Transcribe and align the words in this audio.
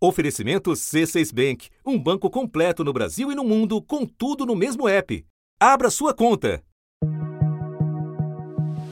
Oferecimento 0.00 0.70
C6 0.70 1.34
Bank, 1.34 1.70
um 1.84 1.98
banco 1.98 2.30
completo 2.30 2.84
no 2.84 2.92
Brasil 2.92 3.32
e 3.32 3.34
no 3.34 3.42
mundo, 3.42 3.82
com 3.82 4.06
tudo 4.06 4.46
no 4.46 4.54
mesmo 4.54 4.88
app. 4.88 5.24
Abra 5.58 5.90
sua 5.90 6.14
conta. 6.14 6.62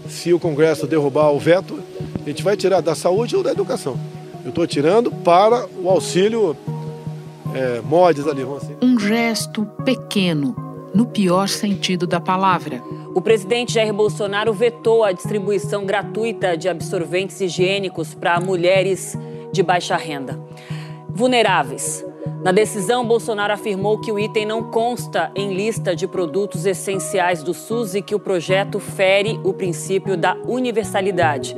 Se 0.08 0.32
o 0.32 0.40
Congresso 0.40 0.84
derrubar 0.84 1.30
o 1.30 1.38
veto, 1.38 1.80
a 2.21 2.29
gente 2.29 2.42
vai 2.42 2.56
tirar 2.56 2.80
da 2.80 2.96
saúde 2.96 3.37
ou 3.37 3.42
da 3.45 3.53
educação. 3.53 3.96
Eu 4.42 4.48
estou 4.48 4.66
tirando 4.66 5.12
para 5.12 5.69
o 5.80 5.88
auxílio 5.88 6.56
é, 7.54 7.81
mods 7.83 8.27
ali, 8.27 8.43
assim. 8.43 8.77
Um 8.83 8.99
gesto 8.99 9.65
pequeno, 9.85 10.57
no 10.93 11.07
pior 11.07 11.49
sentido 11.49 12.04
da 12.04 12.19
palavra. 12.19 12.83
O 13.15 13.21
presidente 13.21 13.75
Jair 13.75 13.95
Bolsonaro 13.95 14.53
vetou 14.53 15.04
a 15.04 15.13
distribuição 15.13 15.87
gratuita 15.87 16.57
de 16.57 16.69
absorventes 16.69 17.41
higiênicos 17.41 18.12
para 18.12 18.41
mulheres 18.41 19.16
de 19.52 19.62
baixa 19.62 19.97
renda 19.97 20.37
vulneráveis. 21.16 22.05
Na 22.45 22.52
decisão, 22.52 23.04
Bolsonaro 23.04 23.52
afirmou 23.52 23.98
que 23.98 24.12
o 24.12 24.18
item 24.18 24.46
não 24.46 24.62
consta 24.62 25.32
em 25.34 25.54
lista 25.54 25.96
de 25.96 26.06
produtos 26.06 26.66
essenciais 26.66 27.42
do 27.42 27.54
SUS 27.54 27.95
e 27.95 28.02
que 28.02 28.14
o 28.14 28.20
projeto 28.20 28.78
fere 28.78 29.41
o 29.42 29.52
princípio 29.52 30.16
da 30.16 30.36
universalidade, 30.46 31.56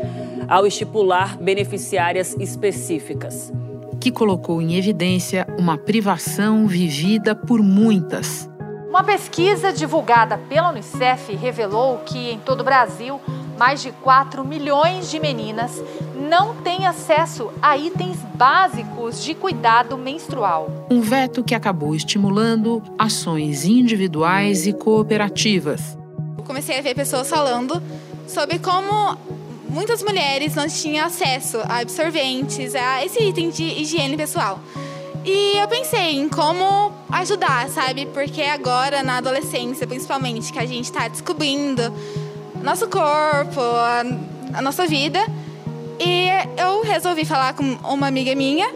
ao 0.48 0.66
estipular 0.66 1.36
beneficiárias 1.36 2.34
específicas. 2.38 3.52
Que 4.00 4.12
colocou 4.12 4.62
em 4.62 4.76
evidência 4.76 5.46
uma 5.58 5.76
privação 5.76 6.66
vivida 6.66 7.34
por 7.34 7.60
muitas. 7.60 8.48
Uma 8.88 9.04
pesquisa 9.04 9.72
divulgada 9.72 10.38
pela 10.48 10.70
Unicef 10.70 11.34
revelou 11.36 11.98
que 11.98 12.30
em 12.30 12.38
todo 12.38 12.60
o 12.60 12.64
Brasil, 12.64 13.20
mais 13.58 13.82
de 13.82 13.92
4 13.92 14.42
milhões 14.44 15.10
de 15.10 15.20
meninas 15.20 15.82
não 16.28 16.54
têm 16.56 16.86
acesso 16.86 17.50
a 17.62 17.76
itens 17.78 18.18
básicos 18.34 19.24
de 19.24 19.34
cuidado 19.34 19.96
menstrual. 19.96 20.86
Um 20.90 21.00
veto 21.00 21.42
que 21.42 21.54
acabou 21.54 21.94
estimulando 21.94 22.82
ações 22.98 23.64
individuais 23.64 24.66
e 24.66 24.72
cooperativas. 24.72 25.96
comecei 26.46 26.78
a 26.78 26.82
ver 26.82 26.94
pessoas 26.94 27.28
falando 27.28 27.82
sobre 28.26 28.58
como 28.58 29.16
muitas 29.68 30.02
mulheres 30.02 30.54
não 30.54 30.68
tinham 30.68 31.06
acesso 31.06 31.58
a 31.64 31.80
absorventes, 31.80 32.74
a 32.74 33.04
esse 33.04 33.22
item 33.22 33.50
de 33.50 33.64
higiene 33.64 34.16
pessoal. 34.16 34.60
E 35.24 35.58
eu 35.58 35.68
pensei 35.68 36.16
em 36.18 36.28
como 36.28 36.92
ajudar, 37.10 37.68
sabe? 37.68 38.06
Porque 38.06 38.42
agora, 38.42 39.02
na 39.02 39.18
adolescência, 39.18 39.86
principalmente, 39.86 40.52
que 40.52 40.58
a 40.58 40.66
gente 40.66 40.84
está 40.84 41.08
descobrindo 41.08 41.92
nosso 42.62 42.88
corpo, 42.88 43.60
a, 43.60 44.04
a 44.54 44.62
nossa 44.62 44.86
vida. 44.86 45.20
E 46.00 46.28
eu 46.60 46.82
resolvi 46.82 47.24
falar 47.24 47.54
com 47.54 47.64
uma 47.64 48.06
amiga 48.06 48.34
minha 48.34 48.68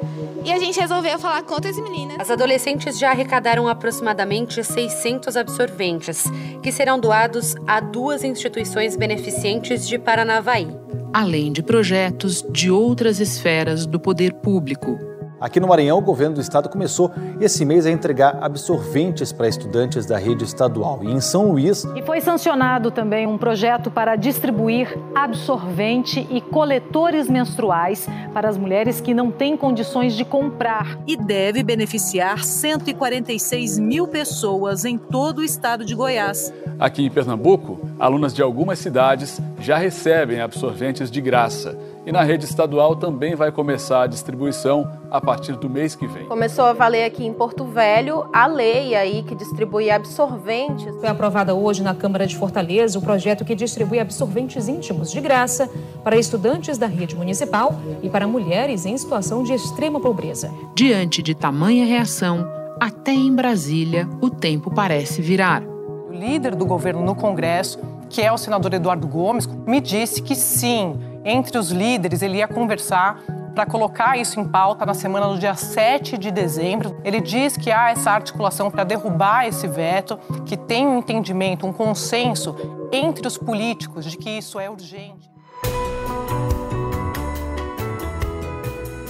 e 0.44 0.50
a 0.50 0.58
gente 0.58 0.80
resolveu 0.80 1.18
falar 1.18 1.42
com 1.42 1.54
outras 1.54 1.76
meninas. 1.76 2.18
As 2.18 2.30
adolescentes 2.30 2.98
já 2.98 3.10
arrecadaram 3.10 3.68
aproximadamente 3.68 4.62
600 4.62 5.36
absorventes, 5.36 6.24
que 6.62 6.72
serão 6.72 6.98
doados 6.98 7.54
a 7.66 7.80
duas 7.80 8.24
instituições 8.24 8.96
beneficentes 8.96 9.86
de 9.86 9.98
Paranavaí. 9.98 10.68
Além 11.12 11.52
de 11.52 11.62
projetos 11.62 12.44
de 12.50 12.70
outras 12.70 13.20
esferas 13.20 13.86
do 13.86 14.00
poder 14.00 14.32
público, 14.32 14.98
Aqui 15.42 15.58
no 15.58 15.66
Maranhão, 15.66 15.98
o 15.98 16.00
governo 16.00 16.36
do 16.36 16.40
estado 16.40 16.68
começou 16.68 17.10
esse 17.40 17.64
mês 17.64 17.84
a 17.84 17.90
entregar 17.90 18.38
absorventes 18.40 19.32
para 19.32 19.48
estudantes 19.48 20.06
da 20.06 20.16
rede 20.16 20.44
estadual. 20.44 21.00
E 21.02 21.10
em 21.10 21.20
São 21.20 21.50
Luís. 21.50 21.84
E 21.96 22.02
foi 22.02 22.20
sancionado 22.20 22.92
também 22.92 23.26
um 23.26 23.36
projeto 23.36 23.90
para 23.90 24.14
distribuir 24.14 24.96
absorvente 25.12 26.24
e 26.30 26.40
coletores 26.40 27.28
menstruais 27.28 28.08
para 28.32 28.48
as 28.48 28.56
mulheres 28.56 29.00
que 29.00 29.12
não 29.12 29.32
têm 29.32 29.56
condições 29.56 30.14
de 30.14 30.24
comprar. 30.24 30.96
E 31.08 31.16
deve 31.16 31.64
beneficiar 31.64 32.44
146 32.44 33.80
mil 33.80 34.06
pessoas 34.06 34.84
em 34.84 34.96
todo 34.96 35.38
o 35.38 35.44
estado 35.44 35.84
de 35.84 35.92
Goiás. 35.92 36.54
Aqui 36.78 37.04
em 37.04 37.10
Pernambuco, 37.10 37.80
alunas 37.98 38.32
de 38.32 38.42
algumas 38.42 38.78
cidades 38.78 39.40
já 39.58 39.77
recebem 39.77 40.40
absorventes 40.40 41.11
de 41.11 41.20
graça. 41.20 41.77
E 42.05 42.11
na 42.11 42.23
rede 42.23 42.45
estadual 42.45 42.96
também 42.96 43.36
vai 43.36 43.52
começar 43.52 44.02
a 44.02 44.07
distribuição 44.08 44.90
a 45.08 45.20
partir 45.20 45.55
do 45.57 45.70
mês 45.70 45.95
que 45.95 46.07
vem. 46.08 46.27
Começou 46.27 46.64
a 46.64 46.73
valer 46.73 47.05
aqui 47.05 47.24
em 47.24 47.33
Porto 47.33 47.64
Velho 47.64 48.29
a 48.33 48.46
lei 48.46 48.96
aí 48.96 49.23
que 49.23 49.36
distribui 49.36 49.89
absorventes. 49.89 50.92
Foi 50.96 51.08
aprovada 51.08 51.55
hoje 51.55 51.80
na 51.80 51.95
Câmara 51.95 52.27
de 52.27 52.36
Fortaleza 52.36 52.98
o 52.98 53.02
projeto 53.02 53.45
que 53.45 53.55
distribui 53.55 54.01
absorventes 54.01 54.67
íntimos 54.67 55.12
de 55.12 55.20
graça 55.20 55.70
para 56.02 56.17
estudantes 56.17 56.77
da 56.77 56.89
rede 56.89 57.14
municipal 57.14 57.73
e 58.02 58.11
para 58.11 58.27
mulheres 58.27 58.85
em 58.85 58.96
situação 58.98 59.45
de 59.45 59.52
extrema 59.52 60.01
pobreza. 60.01 60.51
Diante 60.74 61.23
de 61.23 61.36
tamanha 61.36 61.85
reação, 61.85 62.45
até 62.80 63.12
em 63.12 63.33
Brasília 63.33 64.08
o 64.20 64.29
tempo 64.29 64.74
parece 64.74 65.23
virar. 65.23 65.62
O 66.08 66.12
líder 66.12 66.57
do 66.57 66.67
governo 66.67 67.05
no 67.05 67.14
Congresso, 67.14 67.79
que 68.11 68.20
é 68.20 68.33
o 68.33 68.36
senador 68.36 68.74
Eduardo 68.74 69.07
Gomes, 69.07 69.48
me 69.67 69.80
disse 69.80 70.20
que 70.20 70.35
sim, 70.35 70.98
entre 71.24 71.56
os 71.56 71.70
líderes, 71.70 72.22
ele 72.22 72.38
ia 72.38 72.48
conversar 72.48 73.22
para 73.55 73.66
colocar 73.66 74.16
isso 74.16 74.40
em 74.40 74.44
pauta 74.44 74.84
na 74.84 74.94
semana 74.94 75.28
do 75.28 75.38
dia 75.38 75.55
7 75.55 76.16
de 76.18 76.30
dezembro. 76.30 76.96
Ele 77.05 77.20
diz 77.20 77.56
que 77.56 77.70
há 77.70 77.90
essa 77.90 78.10
articulação 78.10 78.70
para 78.70 78.84
derrubar 78.84 79.46
esse 79.46 79.68
veto, 79.68 80.18
que 80.46 80.56
tem 80.56 80.86
um 80.86 80.98
entendimento, 80.98 81.66
um 81.66 81.72
consenso 81.72 82.56
entre 82.90 83.27
os 83.27 83.36
políticos 83.36 84.05
de 84.05 84.16
que 84.16 84.30
isso 84.30 84.58
é 84.58 84.68
urgente. 84.68 85.30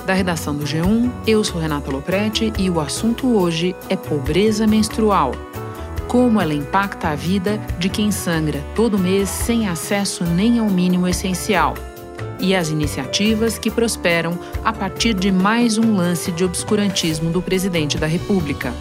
Da 0.05 0.15
redação 0.15 0.57
do 0.57 0.65
G1, 0.65 1.11
eu 1.27 1.45
sou 1.45 1.61
Renata 1.61 1.91
Loprete 1.91 2.53
e 2.59 2.69
o 2.69 2.81
assunto 2.81 3.39
hoje 3.39 3.75
é 3.89 3.97
pobreza 3.97 4.67
menstrual. 4.67 5.31
Como 6.09 6.41
ela 6.41 6.53
impacta 6.53 7.09
a 7.09 7.15
vida 7.15 7.59
de 7.79 7.89
quem 7.89 8.11
sangra 8.11 8.61
todo 8.75 8.99
mês 8.99 9.29
sem 9.29 9.69
acesso 9.69 10.25
nem 10.25 10.59
ao 10.59 10.67
mínimo 10.67 11.07
essencial 11.07 11.75
e 12.43 12.55
as 12.55 12.69
iniciativas 12.69 13.57
que 13.57 13.71
prosperam 13.71 14.39
a 14.65 14.73
partir 14.73 15.15
de 15.15 15.31
mais 15.31 15.79
um 15.79 15.97
lance 15.97 16.33
de 16.33 16.45
obscurantismo 16.45 17.31
do 17.31 17.41
presidente 17.41 17.97
da 17.97 18.07
República. 18.07 18.75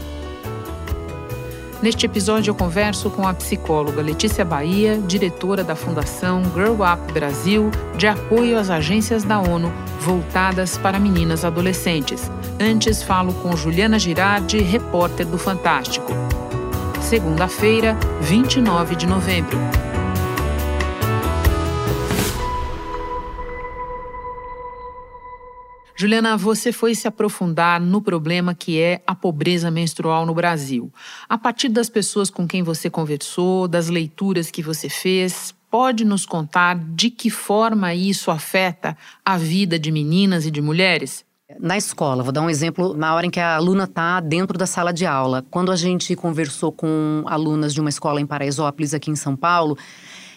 Neste 1.82 2.06
episódio, 2.06 2.52
eu 2.52 2.56
converso 2.56 3.10
com 3.10 3.28
a 3.28 3.34
psicóloga 3.34 4.04
Letícia 4.04 4.46
Bahia, 4.46 5.00
diretora 5.00 5.64
da 5.64 5.76
Fundação 5.76 6.44
Grow 6.54 6.76
Up 6.76 7.12
Brasil, 7.12 7.72
de 7.98 8.06
apoio 8.06 8.60
às 8.60 8.70
agências 8.70 9.24
da 9.24 9.40
ONU 9.40 9.72
voltadas 10.00 10.78
para 10.78 11.00
meninas 11.00 11.44
adolescentes. 11.44 12.30
Antes, 12.60 13.02
falo 13.02 13.34
com 13.34 13.58
Juliana 13.58 13.98
Girardi, 13.98 14.60
repórter 14.60 15.26
do 15.26 15.40
Fantástico. 15.40 16.14
Segunda-feira, 17.02 17.98
29 18.22 18.96
de 18.96 19.08
novembro. 19.08 19.58
Juliana, 26.02 26.36
você 26.36 26.72
foi 26.72 26.96
se 26.96 27.08
aprofundar 27.08 27.80
no 27.80 28.02
problema 28.02 28.56
que 28.56 28.80
é 28.80 29.04
a 29.06 29.14
pobreza 29.14 29.70
menstrual 29.70 30.26
no 30.26 30.34
Brasil. 30.34 30.92
A 31.30 31.38
partir 31.38 31.70
das 31.70 31.92
pessoas 31.92 32.32
com 32.32 32.48
quem 32.48 32.64
você 32.64 32.90
conversou, 32.90 33.68
das 33.68 33.88
leituras 33.88 34.50
que 34.50 34.64
você 34.64 34.90
fez, 34.90 35.54
pode 35.70 36.04
nos 36.04 36.26
contar 36.26 36.76
de 36.76 37.12
que 37.12 37.30
forma 37.30 37.94
isso 37.94 38.32
afeta 38.32 38.98
a 39.24 39.38
vida 39.38 39.78
de 39.78 39.92
meninas 39.92 40.48
e 40.48 40.50
de 40.50 40.60
mulheres? 40.60 41.24
Na 41.60 41.78
escola, 41.78 42.24
vou 42.24 42.32
dar 42.32 42.42
um 42.42 42.50
exemplo 42.50 42.96
na 42.96 43.14
hora 43.14 43.28
em 43.28 43.30
que 43.30 43.40
a 43.40 43.56
aluna 43.56 43.84
está 43.84 44.20
dentro 44.20 44.58
da 44.58 44.66
sala 44.66 44.92
de 44.92 45.06
aula. 45.06 45.46
Quando 45.52 45.72
a 45.72 45.76
gente 45.76 46.16
conversou 46.16 46.72
com 46.72 47.24
alunas 47.28 47.76
de 47.76 47.80
uma 47.80 47.90
escola 47.90 48.20
em 48.20 48.26
Paraisópolis, 48.26 48.96
aqui 48.96 49.12
em 49.12 49.16
São 49.16 49.36
Paulo, 49.36 49.78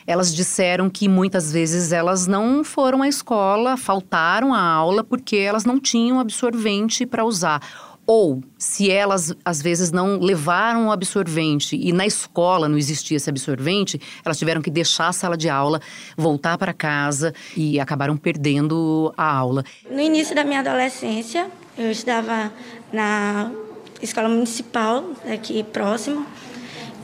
elas 0.06 0.34
disseram 0.34 0.90
que 0.90 1.08
muitas 1.08 1.52
vezes 1.52 1.92
elas 1.92 2.26
não 2.26 2.62
foram 2.62 3.02
à 3.02 3.08
escola, 3.08 3.76
faltaram 3.76 4.52
à 4.52 4.60
aula 4.60 5.02
porque 5.02 5.36
elas 5.36 5.64
não 5.64 5.80
tinham 5.80 6.20
absorvente 6.20 7.06
para 7.06 7.24
usar. 7.24 7.60
Ou, 8.06 8.42
se 8.58 8.90
elas 8.90 9.34
às 9.42 9.62
vezes 9.62 9.90
não 9.90 10.18
levaram 10.18 10.88
o 10.88 10.92
absorvente 10.92 11.74
e 11.74 11.90
na 11.90 12.06
escola 12.06 12.68
não 12.68 12.76
existia 12.76 13.16
esse 13.16 13.30
absorvente, 13.30 13.98
elas 14.22 14.38
tiveram 14.38 14.60
que 14.60 14.70
deixar 14.70 15.08
a 15.08 15.12
sala 15.12 15.38
de 15.38 15.48
aula, 15.48 15.80
voltar 16.16 16.58
para 16.58 16.74
casa 16.74 17.32
e 17.56 17.80
acabaram 17.80 18.16
perdendo 18.16 19.12
a 19.16 19.24
aula. 19.24 19.64
No 19.90 20.00
início 20.00 20.34
da 20.34 20.44
minha 20.44 20.60
adolescência, 20.60 21.50
eu 21.78 21.90
estudava 21.90 22.52
na 22.92 23.50
escola 24.02 24.28
municipal, 24.28 25.02
aqui 25.32 25.62
próximo, 25.62 26.26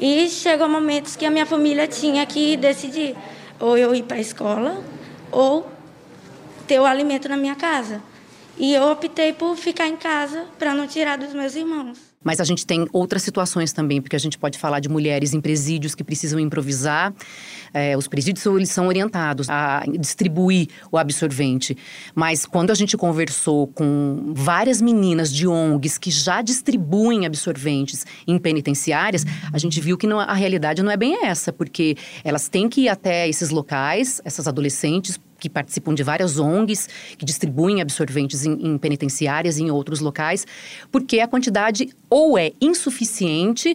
e 0.01 0.31
chegou 0.31 0.67
momentos 0.67 1.15
que 1.15 1.27
a 1.27 1.31
minha 1.31 1.45
família 1.45 1.87
tinha 1.87 2.25
que 2.25 2.57
decidir 2.57 3.15
ou 3.61 3.77
eu 3.77 3.95
ir 3.95 4.03
para 4.05 4.17
a 4.17 4.21
escola 4.21 4.83
ou 5.31 5.71
ter 6.67 6.81
o 6.81 6.87
alimento 6.87 7.29
na 7.29 7.37
minha 7.37 7.55
casa. 7.55 8.03
E 8.57 8.75
eu 8.75 8.91
optei 8.91 9.35
por 9.35 9.55
ficar 9.57 9.87
em 9.87 9.97
casa 9.97 10.47
para 10.59 10.75
não 10.75 10.87
tirar 10.87 11.19
dos 11.19 11.35
meus 11.35 11.55
irmãos. 11.55 12.10
Mas 12.23 12.39
a 12.39 12.45
gente 12.45 12.67
tem 12.67 12.87
outras 12.93 13.23
situações 13.23 13.73
também, 13.73 13.99
porque 13.99 14.15
a 14.15 14.19
gente 14.19 14.37
pode 14.37 14.59
falar 14.59 14.79
de 14.81 14.91
mulheres 14.91 15.33
em 15.33 15.41
presídios 15.41 15.95
que 15.95 16.05
precisam 16.05 16.39
improvisar. 16.39 17.15
É, 17.73 17.97
os 17.97 18.07
presídios 18.07 18.45
eles 18.45 18.69
são 18.69 18.89
orientados 18.89 19.49
a 19.49 19.85
distribuir 19.99 20.69
o 20.93 20.99
absorvente. 20.99 21.75
Mas 22.15 22.45
quando 22.45 22.73
a 22.73 22.75
gente 22.75 22.95
conversou 22.95 23.69
com 23.69 24.35
várias 24.37 24.83
meninas 24.83 25.33
de 25.33 25.49
ONGs 25.49 25.97
que 25.97 26.11
já 26.11 26.43
distribuem 26.43 27.25
absorventes 27.25 28.05
em 28.27 28.39
penitenciárias, 28.39 29.25
a 29.51 29.57
gente 29.57 29.81
viu 29.81 29.97
que 29.97 30.07
não, 30.07 30.21
a 30.21 30.35
realidade 30.35 30.83
não 30.83 30.93
é 30.93 30.99
bem 30.99 31.25
essa, 31.25 31.51
porque 31.51 31.97
elas 32.23 32.49
têm 32.51 32.69
que 32.69 32.83
ir 32.83 32.89
até 32.91 33.31
esses 33.31 33.49
locais, 33.49 34.21
essas 34.27 34.47
adolescentes, 34.47 35.19
que 35.41 35.49
participam 35.51 35.95
de 35.95 36.03
várias 36.03 36.39
ONGs, 36.39 36.89
que 37.19 37.25
distribuem 37.25 37.81
absorventes 37.81 38.45
em, 38.45 38.53
em 38.53 38.79
penitenciárias 38.79 39.59
e 39.59 39.63
em 39.63 39.71
outros 39.71 40.01
locais, 40.01 40.47
porque 40.93 41.19
a 41.19 41.27
quantidade 41.27 41.89
ou 42.09 42.39
é 42.39 42.53
insuficiente 42.61 43.75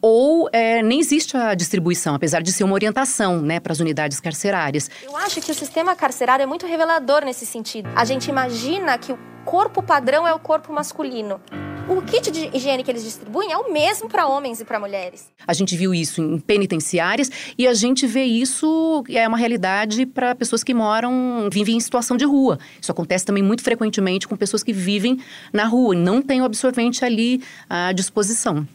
ou 0.00 0.48
é, 0.52 0.82
nem 0.82 1.00
existe 1.00 1.36
a 1.36 1.54
distribuição, 1.54 2.14
apesar 2.14 2.42
de 2.42 2.52
ser 2.52 2.64
uma 2.64 2.74
orientação 2.74 3.40
né, 3.40 3.58
para 3.58 3.72
as 3.72 3.80
unidades 3.80 4.20
carcerárias. 4.20 4.90
Eu 5.02 5.16
acho 5.16 5.40
que 5.40 5.50
o 5.50 5.54
sistema 5.54 5.96
carcerário 5.96 6.42
é 6.42 6.46
muito 6.46 6.66
revelador 6.66 7.24
nesse 7.24 7.46
sentido. 7.46 7.88
A 7.96 8.04
gente 8.04 8.28
imagina 8.28 8.96
que 8.98 9.12
o 9.12 9.18
corpo 9.44 9.82
padrão 9.82 10.26
é 10.26 10.34
o 10.34 10.38
corpo 10.38 10.72
masculino. 10.72 11.40
O 11.88 12.02
kit 12.02 12.32
de 12.32 12.50
higiene 12.52 12.82
que 12.82 12.90
eles 12.90 13.04
distribuem 13.04 13.52
é 13.52 13.56
o 13.56 13.72
mesmo 13.72 14.08
para 14.08 14.26
homens 14.26 14.60
e 14.60 14.64
para 14.64 14.80
mulheres. 14.80 15.30
A 15.46 15.52
gente 15.52 15.76
viu 15.76 15.94
isso 15.94 16.20
em 16.20 16.36
penitenciárias 16.36 17.30
e 17.56 17.64
a 17.64 17.74
gente 17.74 18.08
vê 18.08 18.24
isso 18.24 19.04
é 19.08 19.26
uma 19.28 19.38
realidade 19.38 20.04
para 20.04 20.34
pessoas 20.34 20.64
que 20.64 20.74
moram, 20.74 21.48
vivem 21.48 21.76
em 21.76 21.80
situação 21.80 22.16
de 22.16 22.24
rua. 22.24 22.58
Isso 22.80 22.90
acontece 22.90 23.24
também 23.24 23.42
muito 23.42 23.62
frequentemente 23.62 24.26
com 24.26 24.36
pessoas 24.36 24.64
que 24.64 24.72
vivem 24.72 25.20
na 25.52 25.64
rua 25.64 25.94
e 25.94 25.98
não 25.98 26.20
têm 26.20 26.40
o 26.40 26.44
absorvente 26.44 27.04
ali 27.04 27.40
à 27.70 27.92
disposição. 27.92 28.66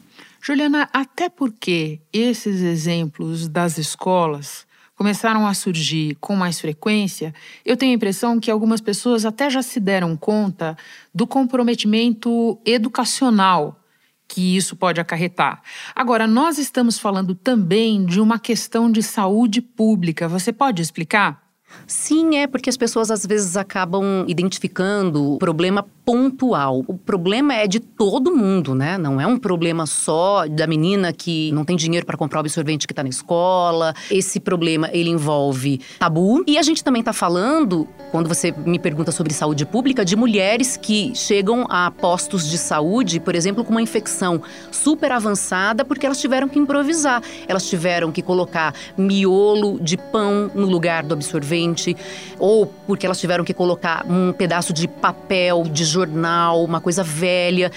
Juliana, 0.41 0.87
até 0.93 1.27
porque 1.27 1.99
esses 2.13 2.61
exemplos 2.61 3.49
das 3.49 3.77
escolas 3.77 4.65
começaram 5.01 5.47
a 5.47 5.53
surgir 5.55 6.15
com 6.21 6.35
mais 6.35 6.61
frequência, 6.61 7.33
eu 7.65 7.75
tenho 7.75 7.91
a 7.91 7.95
impressão 7.95 8.39
que 8.39 8.51
algumas 8.51 8.79
pessoas 8.79 9.25
até 9.25 9.49
já 9.49 9.63
se 9.63 9.79
deram 9.79 10.15
conta 10.15 10.77
do 11.11 11.25
comprometimento 11.25 12.61
educacional 12.63 13.79
que 14.27 14.55
isso 14.55 14.75
pode 14.75 15.01
acarretar. 15.01 15.63
Agora, 15.95 16.27
nós 16.27 16.59
estamos 16.59 16.99
falando 16.99 17.33
também 17.33 18.05
de 18.05 18.21
uma 18.21 18.37
questão 18.37 18.91
de 18.91 19.01
saúde 19.01 19.59
pública. 19.59 20.27
Você 20.27 20.53
pode 20.53 20.83
explicar? 20.83 21.41
Sim, 21.87 22.35
é 22.37 22.45
porque 22.45 22.69
as 22.69 22.77
pessoas 22.77 23.09
às 23.09 23.25
vezes 23.25 23.57
acabam 23.57 24.23
identificando 24.27 25.33
o 25.33 25.39
problema 25.39 25.83
pontual. 26.11 26.83
O 26.89 26.97
problema 26.97 27.53
é 27.53 27.65
de 27.65 27.79
todo 27.79 28.35
mundo, 28.35 28.75
né? 28.75 28.97
Não 28.97 29.21
é 29.21 29.25
um 29.25 29.37
problema 29.37 29.85
só 29.85 30.45
da 30.45 30.67
menina 30.67 31.13
que 31.13 31.53
não 31.53 31.63
tem 31.63 31.77
dinheiro 31.77 32.05
para 32.05 32.17
comprar 32.17 32.39
o 32.39 32.41
absorvente 32.41 32.85
que 32.85 32.91
está 32.91 33.01
na 33.01 33.07
escola. 33.07 33.93
Esse 34.09 34.37
problema 34.37 34.89
ele 34.91 35.09
envolve 35.09 35.79
tabu 35.97 36.43
e 36.45 36.57
a 36.57 36.61
gente 36.63 36.83
também 36.83 36.99
está 36.99 37.13
falando, 37.13 37.87
quando 38.11 38.27
você 38.27 38.51
me 38.65 38.77
pergunta 38.77 39.09
sobre 39.09 39.33
saúde 39.33 39.65
pública, 39.65 40.03
de 40.03 40.17
mulheres 40.17 40.75
que 40.75 41.15
chegam 41.15 41.65
a 41.69 41.89
postos 41.89 42.49
de 42.49 42.57
saúde, 42.57 43.21
por 43.21 43.33
exemplo, 43.33 43.63
com 43.63 43.71
uma 43.71 43.81
infecção 43.81 44.41
super 44.69 45.13
avançada 45.13 45.85
porque 45.85 46.05
elas 46.05 46.19
tiveram 46.19 46.49
que 46.49 46.59
improvisar. 46.59 47.23
Elas 47.47 47.69
tiveram 47.69 48.11
que 48.11 48.21
colocar 48.21 48.75
miolo 48.97 49.79
de 49.79 49.95
pão 49.95 50.51
no 50.53 50.67
lugar 50.67 51.03
do 51.03 51.13
absorvente 51.13 51.95
ou 52.37 52.65
porque 52.65 53.05
elas 53.05 53.19
tiveram 53.19 53.45
que 53.45 53.53
colocar 53.53 54.05
um 54.09 54.33
pedaço 54.33 54.73
de 54.73 54.89
papel 54.89 55.63
de 55.63 55.85
jornal, 55.85 56.00
uma 56.09 56.81
coisa 56.81 57.03
velha, 57.03 57.71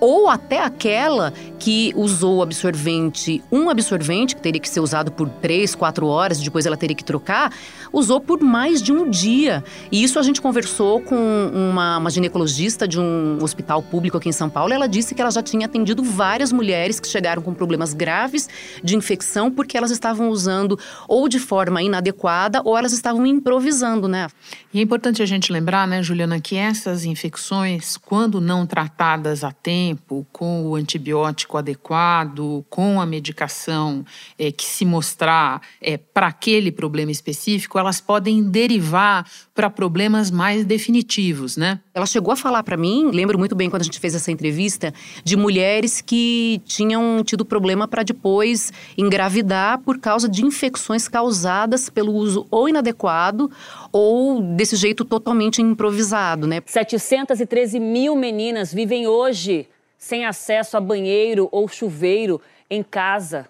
ou 0.00 0.28
até 0.28 0.62
aquela 0.62 1.32
que 1.58 1.92
usou 1.96 2.42
absorvente, 2.42 3.42
um 3.50 3.68
absorvente 3.68 4.36
que 4.36 4.42
teria 4.42 4.60
que 4.60 4.68
ser 4.68 4.80
usado 4.80 5.10
por 5.10 5.28
três, 5.28 5.74
quatro 5.74 6.06
horas, 6.06 6.40
depois 6.40 6.66
ela 6.66 6.76
teria 6.76 6.96
que 6.96 7.04
trocar, 7.04 7.52
usou 7.92 8.20
por 8.20 8.40
mais 8.40 8.82
de 8.82 8.92
um 8.92 9.08
dia. 9.08 9.64
E 9.90 10.02
isso 10.02 10.18
a 10.18 10.22
gente 10.22 10.40
conversou 10.40 11.00
com 11.00 11.50
uma, 11.52 11.98
uma 11.98 12.10
ginecologista 12.10 12.86
de 12.86 12.98
um 12.98 13.38
hospital 13.42 13.82
público 13.82 14.16
aqui 14.16 14.28
em 14.28 14.32
São 14.32 14.48
Paulo. 14.48 14.72
Ela 14.72 14.86
disse 14.86 15.14
que 15.14 15.20
ela 15.20 15.30
já 15.30 15.42
tinha 15.42 15.66
atendido 15.66 16.02
várias 16.02 16.52
mulheres 16.52 17.00
que 17.00 17.08
chegaram 17.08 17.42
com 17.42 17.52
problemas 17.52 17.92
graves 17.94 18.48
de 18.82 18.96
infecção 18.96 19.50
porque 19.50 19.76
elas 19.76 19.90
estavam 19.90 20.28
usando 20.28 20.78
ou 21.06 21.28
de 21.28 21.38
forma 21.38 21.82
inadequada 21.82 22.62
ou 22.64 22.76
elas 22.76 22.92
estavam 22.92 23.26
improvisando, 23.26 24.08
né? 24.08 24.28
E 24.72 24.78
é 24.78 24.82
importante 24.82 25.22
a 25.22 25.26
gente 25.26 25.52
lembrar, 25.52 25.86
né, 25.86 26.02
Juliana, 26.02 26.40
que 26.40 26.56
essas 26.56 27.04
infecções, 27.04 27.67
quando 28.02 28.40
não 28.40 28.66
tratadas 28.66 29.44
a 29.44 29.52
tempo, 29.52 30.26
com 30.32 30.66
o 30.66 30.74
antibiótico 30.74 31.56
adequado, 31.56 32.64
com 32.70 33.00
a 33.00 33.06
medicação 33.06 34.04
é, 34.38 34.52
que 34.52 34.64
se 34.64 34.84
mostrar 34.84 35.60
é, 35.80 35.96
para 35.96 36.28
aquele 36.28 36.70
problema 36.70 37.10
específico, 37.10 37.78
elas 37.78 38.00
podem 38.00 38.42
derivar 38.42 39.28
para 39.58 39.68
problemas 39.68 40.30
mais 40.30 40.64
definitivos, 40.64 41.56
né? 41.56 41.80
Ela 41.92 42.06
chegou 42.06 42.32
a 42.32 42.36
falar 42.36 42.62
para 42.62 42.76
mim, 42.76 43.10
lembro 43.12 43.36
muito 43.36 43.56
bem 43.56 43.68
quando 43.68 43.82
a 43.82 43.84
gente 43.84 43.98
fez 43.98 44.14
essa 44.14 44.30
entrevista, 44.30 44.94
de 45.24 45.36
mulheres 45.36 46.00
que 46.00 46.62
tinham 46.64 47.24
tido 47.24 47.44
problema 47.44 47.88
para 47.88 48.04
depois 48.04 48.72
engravidar 48.96 49.80
por 49.80 49.98
causa 49.98 50.28
de 50.28 50.46
infecções 50.46 51.08
causadas 51.08 51.90
pelo 51.90 52.12
uso 52.12 52.46
ou 52.52 52.68
inadequado 52.68 53.50
ou 53.90 54.40
desse 54.40 54.76
jeito 54.76 55.04
totalmente 55.04 55.60
improvisado, 55.60 56.46
né? 56.46 56.62
713 56.64 57.80
mil 57.80 58.14
meninas 58.14 58.72
vivem 58.72 59.08
hoje 59.08 59.66
sem 59.98 60.24
acesso 60.24 60.76
a 60.76 60.80
banheiro 60.80 61.48
ou 61.50 61.66
chuveiro 61.66 62.40
em 62.70 62.80
casa. 62.84 63.48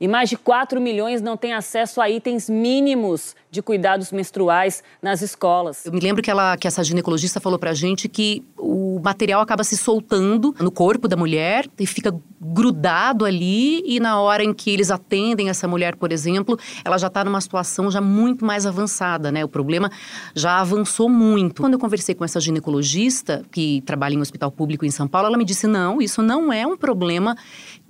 E 0.00 0.08
mais 0.08 0.30
de 0.30 0.36
4 0.36 0.80
milhões 0.80 1.20
não 1.20 1.36
têm 1.36 1.52
acesso 1.52 2.00
a 2.00 2.08
itens 2.08 2.48
mínimos 2.48 3.36
de 3.50 3.60
cuidados 3.60 4.10
menstruais 4.12 4.82
nas 5.02 5.20
escolas. 5.20 5.84
Eu 5.84 5.92
me 5.92 6.00
lembro 6.00 6.22
que, 6.22 6.30
ela, 6.30 6.56
que 6.56 6.66
essa 6.66 6.82
ginecologista 6.82 7.38
falou 7.38 7.58
pra 7.58 7.74
gente 7.74 8.08
que 8.08 8.42
o 8.56 8.98
material 9.02 9.42
acaba 9.42 9.62
se 9.62 9.76
soltando 9.76 10.54
no 10.58 10.70
corpo 10.70 11.06
da 11.06 11.16
mulher 11.16 11.66
e 11.78 11.86
fica 11.86 12.14
grudado 12.40 13.26
ali 13.26 13.82
e 13.84 14.00
na 14.00 14.18
hora 14.18 14.42
em 14.42 14.54
que 14.54 14.70
eles 14.70 14.90
atendem 14.90 15.50
essa 15.50 15.68
mulher, 15.68 15.96
por 15.96 16.12
exemplo, 16.12 16.58
ela 16.82 16.96
já 16.96 17.08
está 17.08 17.22
numa 17.22 17.40
situação 17.40 17.90
já 17.90 18.00
muito 18.00 18.44
mais 18.44 18.64
avançada, 18.64 19.30
né? 19.30 19.44
O 19.44 19.48
problema 19.48 19.90
já 20.34 20.60
avançou 20.60 21.08
muito. 21.08 21.60
Quando 21.60 21.74
eu 21.74 21.78
conversei 21.78 22.14
com 22.14 22.24
essa 22.24 22.40
ginecologista 22.40 23.42
que 23.50 23.82
trabalha 23.82 24.14
em 24.14 24.18
um 24.18 24.22
hospital 24.22 24.50
público 24.50 24.86
em 24.86 24.90
São 24.90 25.06
Paulo, 25.06 25.26
ela 25.28 25.36
me 25.36 25.44
disse: 25.44 25.66
"Não, 25.66 26.00
isso 26.00 26.22
não 26.22 26.50
é 26.50 26.66
um 26.66 26.76
problema 26.76 27.36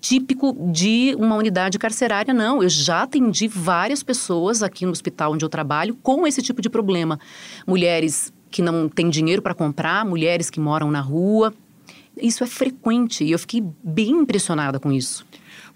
típico 0.00 0.56
de 0.72 1.14
uma 1.18 1.36
unidade 1.36 1.78
carcerária, 1.78 2.32
não. 2.32 2.62
Eu 2.62 2.68
já 2.68 3.02
atendi 3.02 3.46
várias 3.46 4.02
pessoas 4.02 4.62
aqui 4.62 4.86
no 4.86 4.92
hospital 4.92 5.32
onde 5.32 5.44
eu 5.44 5.48
trabalho 5.48 5.96
com 6.02 6.26
esse 6.26 6.40
tipo 6.42 6.62
de 6.62 6.70
problema. 6.70 7.18
Mulheres 7.66 8.32
que 8.50 8.62
não 8.62 8.88
têm 8.88 9.10
dinheiro 9.10 9.42
para 9.42 9.54
comprar, 9.54 10.04
mulheres 10.04 10.50
que 10.50 10.58
moram 10.58 10.90
na 10.90 11.00
rua. 11.00 11.54
Isso 12.20 12.42
é 12.42 12.46
frequente 12.46 13.24
e 13.24 13.32
eu 13.32 13.38
fiquei 13.38 13.62
bem 13.82 14.10
impressionada 14.10 14.80
com 14.80 14.90
isso. 14.90 15.24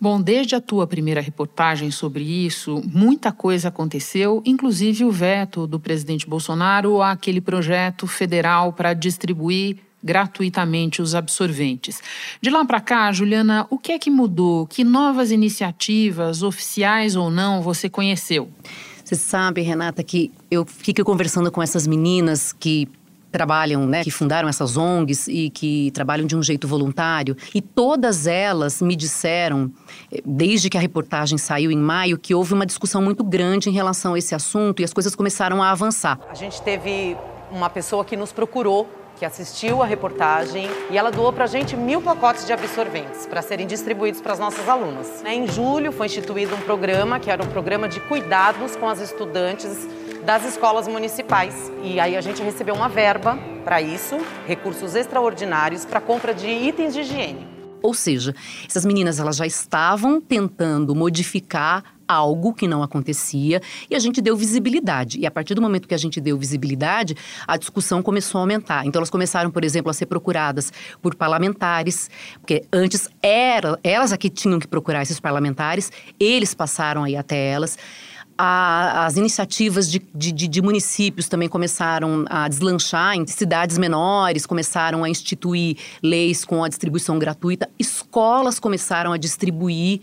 Bom, 0.00 0.20
desde 0.20 0.54
a 0.54 0.60
tua 0.60 0.86
primeira 0.86 1.20
reportagem 1.20 1.90
sobre 1.90 2.24
isso, 2.24 2.82
muita 2.84 3.30
coisa 3.30 3.68
aconteceu, 3.68 4.42
inclusive 4.44 5.04
o 5.04 5.10
veto 5.10 5.66
do 5.66 5.78
presidente 5.78 6.28
Bolsonaro 6.28 7.00
àquele 7.00 7.40
projeto 7.40 8.06
federal 8.06 8.72
para 8.72 8.92
distribuir 8.92 9.78
gratuitamente 10.04 11.00
os 11.00 11.14
absorventes. 11.14 12.02
De 12.40 12.50
lá 12.50 12.62
para 12.64 12.80
cá, 12.80 13.10
Juliana, 13.10 13.66
o 13.70 13.78
que 13.78 13.92
é 13.92 13.98
que 13.98 14.10
mudou? 14.10 14.66
Que 14.66 14.84
novas 14.84 15.30
iniciativas, 15.30 16.42
oficiais 16.42 17.16
ou 17.16 17.30
não, 17.30 17.62
você 17.62 17.88
conheceu? 17.88 18.50
Você 19.02 19.14
sabe, 19.14 19.62
Renata, 19.62 20.02
que 20.02 20.30
eu 20.50 20.66
fiquei 20.66 21.02
conversando 21.02 21.50
com 21.50 21.62
essas 21.62 21.86
meninas 21.86 22.52
que 22.52 22.86
trabalham, 23.30 23.84
né, 23.84 24.04
que 24.04 24.12
fundaram 24.12 24.48
essas 24.48 24.76
ONGs 24.76 25.26
e 25.26 25.50
que 25.50 25.90
trabalham 25.90 26.24
de 26.24 26.36
um 26.36 26.42
jeito 26.42 26.68
voluntário, 26.68 27.36
e 27.52 27.60
todas 27.60 28.28
elas 28.28 28.80
me 28.80 28.94
disseram, 28.94 29.72
eh, 30.12 30.22
desde 30.24 30.70
que 30.70 30.78
a 30.78 30.80
reportagem 30.80 31.36
saiu 31.36 31.72
em 31.72 31.76
maio, 31.76 32.16
que 32.16 32.32
houve 32.32 32.54
uma 32.54 32.64
discussão 32.64 33.02
muito 33.02 33.24
grande 33.24 33.68
em 33.68 33.72
relação 33.72 34.14
a 34.14 34.18
esse 34.18 34.36
assunto 34.36 34.80
e 34.80 34.84
as 34.84 34.92
coisas 34.92 35.16
começaram 35.16 35.60
a 35.60 35.72
avançar. 35.72 36.20
A 36.30 36.34
gente 36.34 36.62
teve 36.62 37.16
uma 37.50 37.68
pessoa 37.68 38.04
que 38.04 38.16
nos 38.16 38.30
procurou 38.30 38.88
que 39.16 39.24
assistiu 39.24 39.82
a 39.82 39.86
reportagem 39.86 40.68
e 40.90 40.98
ela 40.98 41.10
doou 41.10 41.32
para 41.32 41.44
a 41.44 41.46
gente 41.46 41.76
mil 41.76 42.02
pacotes 42.02 42.46
de 42.46 42.52
absorventes 42.52 43.26
para 43.26 43.42
serem 43.42 43.66
distribuídos 43.66 44.20
para 44.20 44.32
as 44.32 44.38
nossas 44.38 44.68
alunas. 44.68 45.22
Em 45.24 45.46
julho 45.46 45.92
foi 45.92 46.06
instituído 46.06 46.54
um 46.54 46.60
programa 46.60 47.18
que 47.18 47.30
era 47.30 47.42
um 47.42 47.48
programa 47.48 47.88
de 47.88 48.00
cuidados 48.00 48.76
com 48.76 48.88
as 48.88 49.00
estudantes 49.00 49.86
das 50.24 50.44
escolas 50.44 50.88
municipais. 50.88 51.70
E 51.82 52.00
aí 52.00 52.16
a 52.16 52.20
gente 52.20 52.42
recebeu 52.42 52.74
uma 52.74 52.88
verba 52.88 53.38
para 53.64 53.80
isso, 53.80 54.16
recursos 54.46 54.94
extraordinários 54.94 55.84
para 55.84 56.00
compra 56.00 56.34
de 56.34 56.48
itens 56.48 56.94
de 56.94 57.00
higiene. 57.00 57.46
Ou 57.82 57.92
seja, 57.92 58.34
essas 58.66 58.86
meninas 58.86 59.20
elas 59.20 59.36
já 59.36 59.46
estavam 59.46 60.18
tentando 60.18 60.94
modificar 60.94 61.84
algo 62.06 62.52
que 62.52 62.66
não 62.66 62.82
acontecia 62.82 63.60
e 63.90 63.94
a 63.94 63.98
gente 63.98 64.20
deu 64.20 64.36
visibilidade. 64.36 65.18
E 65.18 65.26
a 65.26 65.30
partir 65.30 65.54
do 65.54 65.62
momento 65.62 65.88
que 65.88 65.94
a 65.94 65.98
gente 65.98 66.20
deu 66.20 66.38
visibilidade, 66.38 67.16
a 67.46 67.56
discussão 67.56 68.02
começou 68.02 68.38
a 68.38 68.42
aumentar. 68.42 68.86
Então 68.86 69.00
elas 69.00 69.10
começaram, 69.10 69.50
por 69.50 69.64
exemplo, 69.64 69.90
a 69.90 69.94
ser 69.94 70.06
procuradas 70.06 70.72
por 71.00 71.14
parlamentares, 71.14 72.10
porque 72.40 72.64
antes 72.72 73.08
era 73.22 73.78
elas 73.82 74.12
aqui 74.12 74.28
tinham 74.28 74.58
que 74.58 74.66
procurar 74.66 75.02
esses 75.02 75.20
parlamentares, 75.20 75.90
eles 76.18 76.54
passaram 76.54 77.04
aí 77.04 77.16
até 77.16 77.36
elas. 77.48 77.78
A, 78.36 79.06
as 79.06 79.16
iniciativas 79.16 79.88
de, 79.88 80.02
de, 80.12 80.32
de, 80.32 80.60
municípios 80.60 81.28
também 81.28 81.48
começaram 81.48 82.24
a 82.28 82.48
deslanchar 82.48 83.14
em 83.14 83.24
cidades 83.28 83.78
menores, 83.78 84.44
começaram 84.44 85.04
a 85.04 85.08
instituir 85.08 85.76
leis 86.02 86.44
com 86.44 86.64
a 86.64 86.68
distribuição 86.68 87.16
gratuita, 87.16 87.70
escolas 87.78 88.58
começaram 88.58 89.12
a 89.12 89.16
distribuir 89.16 90.00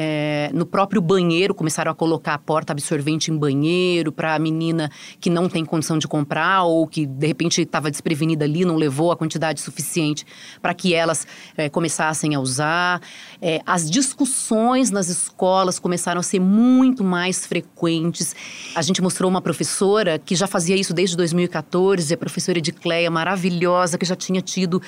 é, 0.00 0.48
no 0.54 0.64
próprio 0.64 1.02
banheiro, 1.02 1.52
começaram 1.52 1.90
a 1.90 1.94
colocar 1.94 2.34
a 2.34 2.38
porta 2.38 2.72
absorvente 2.72 3.32
em 3.32 3.36
banheiro 3.36 4.12
para 4.12 4.36
a 4.36 4.38
menina 4.38 4.88
que 5.18 5.28
não 5.28 5.48
tem 5.48 5.64
condição 5.64 5.98
de 5.98 6.06
comprar 6.06 6.62
ou 6.62 6.86
que 6.86 7.04
de 7.04 7.26
repente 7.26 7.62
estava 7.62 7.90
desprevenida 7.90 8.44
ali, 8.44 8.64
não 8.64 8.76
levou 8.76 9.10
a 9.10 9.16
quantidade 9.16 9.60
suficiente 9.60 10.24
para 10.62 10.72
que 10.72 10.94
elas 10.94 11.26
é, 11.56 11.68
começassem 11.68 12.36
a 12.36 12.38
usar. 12.38 13.02
É, 13.42 13.60
as 13.66 13.90
discussões 13.90 14.92
nas 14.92 15.08
escolas 15.08 15.80
começaram 15.80 16.20
a 16.20 16.22
ser 16.22 16.38
muito 16.38 17.02
mais 17.02 17.44
frequentes. 17.44 18.36
A 18.76 18.82
gente 18.82 19.02
mostrou 19.02 19.28
uma 19.28 19.40
professora 19.40 20.16
que 20.16 20.36
já 20.36 20.46
fazia 20.46 20.76
isso 20.76 20.94
desde 20.94 21.16
2014, 21.16 22.14
a 22.14 22.16
professora 22.16 22.58
Edicleia, 22.58 23.10
maravilhosa, 23.10 23.98
que 23.98 24.06
já 24.06 24.14
tinha 24.14 24.40
tido 24.40 24.80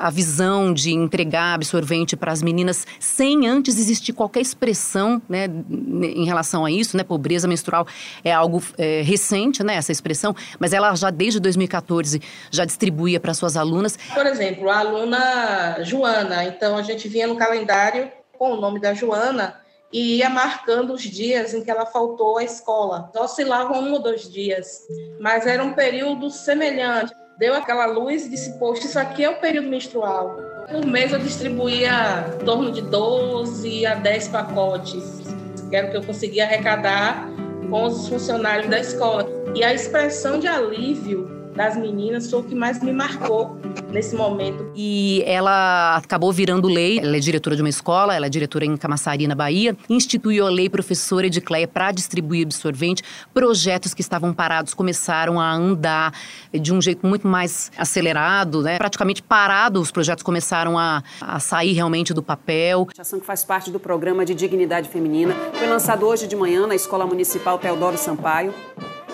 a 0.00 0.10
visão 0.10 0.72
de 0.72 0.92
entregar 0.92 1.54
absorvente 1.54 2.16
para 2.16 2.30
as 2.30 2.42
meninas 2.42 2.86
sem 3.00 3.48
antes 3.48 3.76
existir 3.76 4.12
qualquer 4.20 4.42
expressão 4.42 5.22
né, 5.26 5.46
em 5.46 6.26
relação 6.26 6.62
a 6.66 6.70
isso, 6.70 6.94
né? 6.94 7.02
Pobreza 7.02 7.48
menstrual 7.48 7.86
é 8.22 8.30
algo 8.30 8.62
é, 8.76 9.00
recente, 9.00 9.64
né? 9.64 9.76
Essa 9.76 9.92
expressão, 9.92 10.36
mas 10.58 10.74
ela 10.74 10.94
já 10.94 11.08
desde 11.08 11.40
2014 11.40 12.20
já 12.50 12.66
distribuía 12.66 13.18
para 13.18 13.32
suas 13.32 13.56
alunas. 13.56 13.98
Por 14.12 14.26
exemplo, 14.26 14.68
a 14.68 14.80
aluna 14.80 15.82
Joana, 15.84 16.44
então 16.44 16.76
a 16.76 16.82
gente 16.82 17.08
vinha 17.08 17.26
no 17.26 17.36
calendário 17.36 18.12
com 18.36 18.52
o 18.52 18.60
nome 18.60 18.78
da 18.78 18.92
Joana 18.92 19.58
e 19.90 20.18
ia 20.18 20.28
marcando 20.28 20.92
os 20.92 21.02
dias 21.02 21.54
em 21.54 21.64
que 21.64 21.70
ela 21.70 21.86
faltou 21.86 22.36
à 22.36 22.44
escola. 22.44 23.10
Oscilavam 23.16 23.80
um 23.80 23.94
ou 23.94 24.02
dois 24.02 24.30
dias, 24.30 24.82
mas 25.18 25.46
era 25.46 25.64
um 25.64 25.72
período 25.72 26.28
semelhante. 26.28 27.14
Deu 27.38 27.54
aquela 27.54 27.86
luz 27.86 28.26
e 28.26 28.28
disse: 28.28 28.58
Poxa, 28.58 28.86
isso 28.86 28.98
aqui 28.98 29.24
é 29.24 29.30
o 29.30 29.40
período 29.40 29.68
menstrual. 29.68 30.49
Por 30.68 30.86
mês 30.86 31.12
eu 31.12 31.18
distribuía 31.18 32.26
em 32.40 32.44
torno 32.44 32.70
de 32.70 32.82
12 32.82 33.86
a 33.86 33.94
10 33.94 34.28
pacotes, 34.28 35.22
que 35.68 35.76
era 35.76 35.88
o 35.88 35.90
que 35.90 35.96
eu 35.96 36.02
conseguia 36.02 36.44
arrecadar 36.44 37.28
com 37.68 37.84
os 37.84 38.08
funcionários 38.08 38.68
da 38.68 38.80
escola. 38.80 39.26
E 39.54 39.62
a 39.64 39.72
expressão 39.72 40.38
de 40.38 40.46
alívio 40.46 41.39
das 41.60 41.76
meninas 41.76 42.30
foi 42.30 42.40
o 42.40 42.42
que 42.42 42.54
mais 42.54 42.82
me 42.82 42.90
marcou 42.90 43.54
nesse 43.92 44.16
momento. 44.16 44.72
E 44.74 45.22
ela 45.26 45.96
acabou 45.96 46.32
virando 46.32 46.66
lei, 46.66 46.98
ela 46.98 47.14
é 47.14 47.20
diretora 47.20 47.54
de 47.54 47.60
uma 47.60 47.68
escola, 47.68 48.16
ela 48.16 48.24
é 48.24 48.28
diretora 48.30 48.64
em 48.64 48.78
Camaçari, 48.78 49.26
na 49.26 49.34
Bahia, 49.34 49.76
instituiu 49.86 50.46
a 50.46 50.48
lei 50.48 50.70
professora 50.70 51.26
Edicleia 51.26 51.68
para 51.68 51.92
distribuir 51.92 52.46
absorvente. 52.46 53.02
Projetos 53.34 53.92
que 53.92 54.00
estavam 54.00 54.32
parados 54.32 54.72
começaram 54.72 55.38
a 55.38 55.52
andar 55.52 56.14
de 56.50 56.72
um 56.72 56.80
jeito 56.80 57.06
muito 57.06 57.28
mais 57.28 57.70
acelerado, 57.76 58.62
né? 58.62 58.78
praticamente 58.78 59.22
parado, 59.22 59.82
os 59.82 59.90
projetos 59.90 60.22
começaram 60.22 60.78
a, 60.78 61.02
a 61.20 61.38
sair 61.40 61.74
realmente 61.74 62.14
do 62.14 62.22
papel. 62.22 62.88
A 62.96 63.02
ação 63.02 63.20
que 63.20 63.26
faz 63.26 63.44
parte 63.44 63.70
do 63.70 63.78
programa 63.78 64.24
de 64.24 64.34
dignidade 64.34 64.88
feminina 64.88 65.34
foi 65.52 65.66
lançado 65.68 66.06
hoje 66.06 66.26
de 66.26 66.34
manhã 66.34 66.66
na 66.66 66.74
Escola 66.74 67.04
Municipal 67.06 67.58
Teodoro 67.58 67.98
Sampaio. 67.98 68.54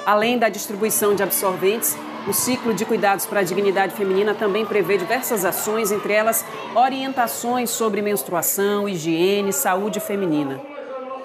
Além 0.07 0.38
da 0.38 0.49
distribuição 0.49 1.17
de 1.17 1.25
absorventes, 1.25 1.97
o 2.26 2.33
ciclo 2.33 2.75
de 2.75 2.85
cuidados 2.85 3.25
para 3.25 3.40
a 3.40 3.42
dignidade 3.42 3.95
feminina 3.95 4.35
também 4.35 4.66
prevê 4.66 4.99
diversas 4.99 5.45
ações, 5.45 5.92
entre 5.92 6.12
elas 6.12 6.45
orientações 6.75 7.71
sobre 7.71 8.02
menstruação, 8.02 8.88
higiene, 8.88 9.52
saúde 9.52 10.00
feminina. 10.00 10.61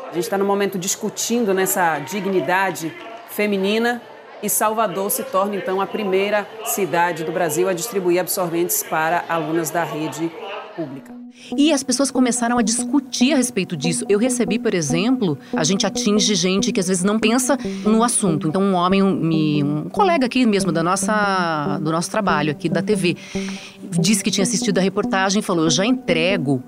A 0.10 0.14
gente 0.14 0.24
está 0.24 0.38
no 0.38 0.46
momento 0.46 0.78
discutindo 0.78 1.54
nessa 1.54 1.98
dignidade 2.00 2.94
feminina 3.30 4.02
e 4.44 4.50
Salvador 4.50 5.10
se 5.10 5.24
torna 5.24 5.56
então 5.56 5.82
a 5.82 5.88
primeira 5.88 6.48
cidade 6.66 7.24
do 7.24 7.32
Brasil 7.32 7.68
a 7.68 7.74
distribuir 7.74 8.20
absorventes 8.20 8.84
para 8.84 9.24
alunas 9.28 9.70
da 9.70 9.84
rede 9.84 10.32
pública. 10.76 11.14
E 11.58 11.72
as 11.72 11.84
pessoas 11.84 12.12
começaram 12.12 12.58
a 12.58 12.62
discutir 12.62 13.34
a 13.34 13.38
respeito 13.38 13.76
disso. 13.76 14.06
Eu 14.10 14.20
recebi, 14.20 14.60
por 14.60 14.74
exemplo, 14.74 15.38
a 15.56 15.64
gente 15.64 15.86
atinge 15.86 16.36
gente 16.36 16.72
que 16.72 16.80
às 16.80 16.88
vezes 16.88 17.04
não 17.04 17.20
pensa 17.20 17.58
no 17.84 18.04
assunto. 18.04 18.48
Então, 18.48 18.62
um 18.62 18.74
homem, 18.74 19.02
um, 19.02 19.86
um 19.86 19.90
colega 19.90 20.26
aqui 20.26 20.46
mesmo 20.46 20.72
da 20.72 20.84
nossa, 20.84 21.80
do 21.82 21.92
nosso 21.92 22.10
trabalho 22.10 22.52
aqui 22.52 22.68
da 22.68 22.82
TV, 22.82 23.16
disse 24.00 24.24
que 24.24 24.32
tinha 24.32 24.44
assistido 24.44 24.78
a 24.78 24.82
reportagem 24.82 25.40
e 25.40 25.44
falou: 25.44 25.66
Eu 25.66 25.70
já 25.70 25.86
entrego 25.86 26.64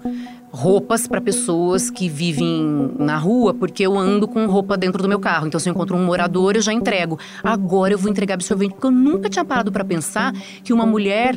roupas 0.54 1.08
para 1.08 1.20
pessoas 1.20 1.90
que 1.90 2.08
vivem 2.08 2.92
na 3.00 3.18
rua, 3.18 3.56
porque 3.56 3.84
eu 3.84 3.98
ando 3.98 4.28
com 4.28 4.46
roupa 4.46 4.78
dentro 4.78 5.02
do 5.02 5.10
meu 5.10 5.20
carro. 5.20 5.48
Então, 5.48 5.60
se 5.60 5.68
eu 5.68 5.72
encontro 5.72 5.98
um 5.98 6.06
morador, 6.06 6.56
eu 6.56 6.62
já 6.62 6.72
entrego. 6.72 7.18
Agora 7.44 7.94
eu 7.94 7.98
vou 7.98 8.12
entregar 8.12 8.36
absorvente, 8.36 8.74
porque 8.74 8.86
eu 8.86 8.92
nunca 8.92 9.30
tinha 9.30 9.44
parado 9.44 9.72
para 9.72 9.84
pensar 9.84 10.32
que 10.64 10.72
uma 10.72 10.86
mulher 10.86 11.36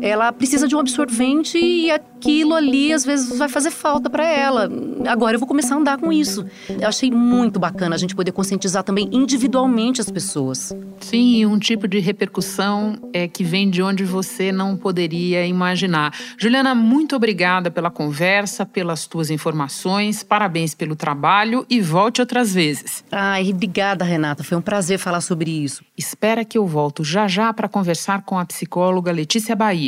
ela 0.00 0.32
precisa 0.32 0.66
de 0.68 0.76
um 0.76 0.80
absorvente 0.80 1.58
e 1.58 1.90
aquilo 1.90 2.54
ali 2.54 2.92
às 2.92 3.04
vezes 3.04 3.38
vai 3.38 3.48
fazer 3.48 3.70
falta 3.70 4.10
para 4.10 4.24
ela. 4.24 4.70
Agora 5.06 5.36
eu 5.36 5.38
vou 5.38 5.48
começar 5.48 5.74
a 5.74 5.78
andar 5.78 5.98
com 5.98 6.12
isso. 6.12 6.44
Eu 6.68 6.88
achei 6.88 7.10
muito 7.10 7.58
bacana 7.58 7.94
a 7.94 7.98
gente 7.98 8.14
poder 8.14 8.32
conscientizar 8.32 8.82
também 8.82 9.08
individualmente 9.12 10.00
as 10.00 10.10
pessoas. 10.10 10.74
Sim, 11.00 11.46
um 11.46 11.58
tipo 11.58 11.86
de 11.86 11.98
repercussão 11.98 12.96
é 13.12 13.28
que 13.28 13.44
vem 13.44 13.70
de 13.70 13.82
onde 13.82 14.04
você 14.04 14.50
não 14.52 14.76
poderia 14.76 15.46
imaginar. 15.46 16.12
Juliana, 16.36 16.74
muito 16.74 17.16
obrigada 17.16 17.70
pela 17.70 17.90
conversa 17.90 18.28
conversa, 18.28 18.66
pelas 18.66 19.06
tuas 19.06 19.30
informações. 19.30 20.22
Parabéns 20.22 20.74
pelo 20.74 20.94
trabalho 20.94 21.64
e 21.70 21.80
volte 21.80 22.20
outras 22.20 22.52
vezes. 22.52 23.04
Ai, 23.10 23.50
obrigada, 23.50 24.04
Renata. 24.04 24.44
Foi 24.44 24.56
um 24.56 24.60
prazer 24.60 24.98
falar 24.98 25.20
sobre 25.20 25.50
isso. 25.50 25.84
Espera 25.96 26.44
que 26.44 26.58
eu 26.58 26.66
volto 26.66 27.04
já 27.04 27.26
já 27.26 27.52
para 27.52 27.68
conversar 27.68 28.22
com 28.22 28.38
a 28.38 28.44
psicóloga 28.44 29.12
Letícia 29.12 29.56
Bahia. 29.56 29.87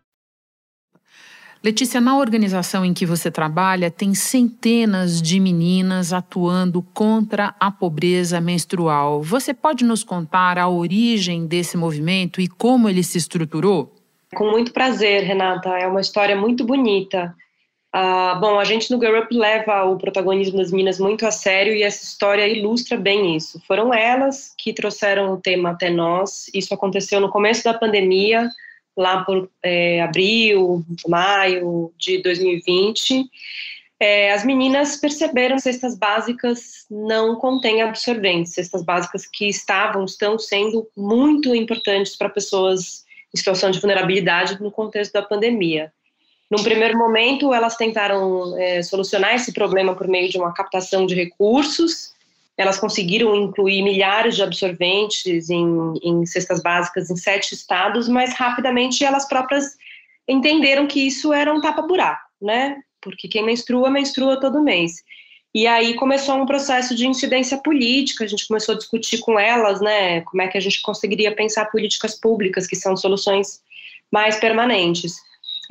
Letícia, 1.63 2.01
na 2.01 2.17
organização 2.17 2.83
em 2.83 2.91
que 2.91 3.05
você 3.05 3.29
trabalha, 3.29 3.91
tem 3.91 4.15
centenas 4.15 5.21
de 5.21 5.39
meninas 5.39 6.11
atuando 6.11 6.81
contra 6.81 7.53
a 7.59 7.69
pobreza 7.69 8.41
menstrual. 8.41 9.21
Você 9.21 9.53
pode 9.53 9.85
nos 9.85 10.03
contar 10.03 10.57
a 10.57 10.67
origem 10.67 11.45
desse 11.45 11.77
movimento 11.77 12.41
e 12.41 12.47
como 12.47 12.89
ele 12.89 13.03
se 13.03 13.19
estruturou? 13.19 13.93
Com 14.33 14.49
muito 14.49 14.73
prazer, 14.73 15.21
Renata. 15.21 15.69
É 15.77 15.85
uma 15.85 16.01
história 16.01 16.35
muito 16.35 16.65
bonita. 16.65 17.35
Uh, 17.95 18.39
bom, 18.39 18.57
a 18.57 18.63
gente 18.63 18.89
no 18.89 18.99
Girl 18.99 19.19
Up 19.19 19.31
leva 19.31 19.83
o 19.83 19.97
protagonismo 19.97 20.57
das 20.57 20.71
meninas 20.71 20.99
muito 20.99 21.27
a 21.27 21.31
sério 21.31 21.75
e 21.75 21.83
essa 21.83 22.03
história 22.03 22.47
ilustra 22.47 22.97
bem 22.97 23.35
isso. 23.35 23.61
Foram 23.67 23.93
elas 23.93 24.51
que 24.57 24.73
trouxeram 24.73 25.31
o 25.31 25.37
tema 25.37 25.71
até 25.71 25.91
nós. 25.91 26.49
Isso 26.55 26.73
aconteceu 26.73 27.19
no 27.19 27.29
começo 27.29 27.63
da 27.63 27.73
pandemia 27.73 28.49
lá 28.97 29.23
por 29.23 29.49
é, 29.63 30.01
abril, 30.01 30.83
maio 31.07 31.93
de 31.97 32.21
2020, 32.21 33.25
é, 33.99 34.31
as 34.33 34.43
meninas 34.43 34.97
perceberam 34.97 35.57
que 35.57 35.61
cestas 35.61 35.95
básicas 35.95 36.85
não 36.89 37.35
contêm 37.35 37.83
absorventes, 37.83 38.53
cestas 38.53 38.83
básicas 38.83 39.27
que 39.27 39.47
estavam, 39.47 40.05
estão 40.05 40.39
sendo 40.39 40.89
muito 40.97 41.53
importantes 41.53 42.17
para 42.17 42.27
pessoas 42.27 43.05
em 43.33 43.37
situação 43.37 43.69
de 43.69 43.79
vulnerabilidade 43.79 44.61
no 44.61 44.71
contexto 44.71 45.13
da 45.13 45.21
pandemia. 45.21 45.93
Num 46.49 46.63
primeiro 46.63 46.97
momento, 46.97 47.53
elas 47.53 47.77
tentaram 47.77 48.57
é, 48.57 48.81
solucionar 48.81 49.35
esse 49.35 49.53
problema 49.53 49.95
por 49.95 50.07
meio 50.07 50.29
de 50.29 50.37
uma 50.37 50.51
captação 50.51 51.05
de 51.05 51.13
recursos, 51.13 52.13
elas 52.61 52.79
conseguiram 52.79 53.35
incluir 53.35 53.81
milhares 53.81 54.35
de 54.35 54.43
absorventes 54.43 55.49
em, 55.49 55.93
em 56.03 56.25
cestas 56.25 56.61
básicas 56.61 57.09
em 57.09 57.15
sete 57.15 57.53
estados, 57.53 58.07
mas 58.07 58.33
rapidamente 58.33 59.03
elas 59.03 59.27
próprias 59.27 59.75
entenderam 60.27 60.87
que 60.87 61.05
isso 61.05 61.33
era 61.33 61.53
um 61.53 61.59
tapa-buraco, 61.59 62.21
né? 62.41 62.77
Porque 63.01 63.27
quem 63.27 63.43
menstrua, 63.43 63.89
menstrua 63.89 64.39
todo 64.39 64.63
mês. 64.63 65.03
E 65.53 65.67
aí 65.67 65.95
começou 65.95 66.35
um 66.35 66.45
processo 66.45 66.95
de 66.95 67.05
incidência 67.05 67.57
política, 67.57 68.23
a 68.23 68.27
gente 68.27 68.47
começou 68.47 68.73
a 68.73 68.77
discutir 68.77 69.17
com 69.19 69.37
elas, 69.37 69.81
né, 69.81 70.21
como 70.21 70.41
é 70.41 70.47
que 70.47 70.57
a 70.57 70.61
gente 70.61 70.81
conseguiria 70.81 71.35
pensar 71.35 71.65
políticas 71.65 72.17
públicas, 72.17 72.65
que 72.65 72.75
são 72.75 72.95
soluções 72.95 73.61
mais 74.09 74.39
permanentes. 74.39 75.17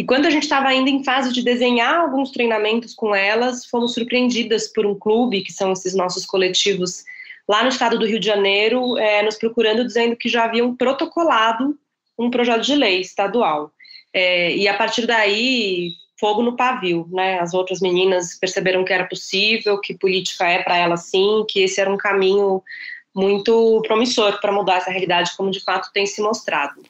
E 0.01 0.05
quando 0.05 0.25
a 0.25 0.31
gente 0.31 0.45
estava 0.45 0.69
ainda 0.69 0.89
em 0.89 1.05
fase 1.05 1.31
de 1.31 1.43
desenhar 1.43 1.95
alguns 1.95 2.31
treinamentos 2.31 2.95
com 2.95 3.15
elas, 3.15 3.67
fomos 3.67 3.93
surpreendidas 3.93 4.67
por 4.67 4.87
um 4.87 4.99
clube, 4.99 5.43
que 5.43 5.53
são 5.53 5.73
esses 5.73 5.95
nossos 5.95 6.25
coletivos 6.25 7.05
lá 7.47 7.63
no 7.63 7.69
estado 7.69 7.99
do 7.99 8.07
Rio 8.07 8.19
de 8.19 8.27
Janeiro, 8.27 8.97
é, 8.97 9.23
nos 9.23 9.37
procurando 9.37 9.85
dizendo 9.85 10.17
que 10.17 10.27
já 10.27 10.45
haviam 10.45 10.75
protocolado 10.75 11.79
um 12.19 12.31
projeto 12.31 12.63
de 12.63 12.77
lei 12.77 13.03
estadual. 13.03 13.73
É, 14.11 14.57
e 14.57 14.67
a 14.67 14.73
partir 14.73 15.07
daí 15.07 15.91
fogo 16.19 16.43
no 16.43 16.57
pavio, 16.57 17.07
né? 17.13 17.39
As 17.39 17.53
outras 17.53 17.83
meninas 17.83 18.39
perceberam 18.39 18.83
que 18.87 18.95
era 18.95 19.05
possível, 19.05 19.79
que 19.83 19.93
política 19.93 20.49
é 20.49 20.63
para 20.63 20.79
elas 20.79 21.11
sim, 21.11 21.45
que 21.47 21.61
esse 21.61 21.79
era 21.79 21.93
um 21.93 21.99
caminho 21.99 22.63
muito 23.15 23.83
promissor 23.87 24.41
para 24.41 24.51
mudar 24.51 24.79
essa 24.79 24.91
realidade, 24.91 25.37
como 25.37 25.51
de 25.51 25.63
fato 25.63 25.93
tem 25.93 26.07
se 26.07 26.23
mostrado. 26.23 26.81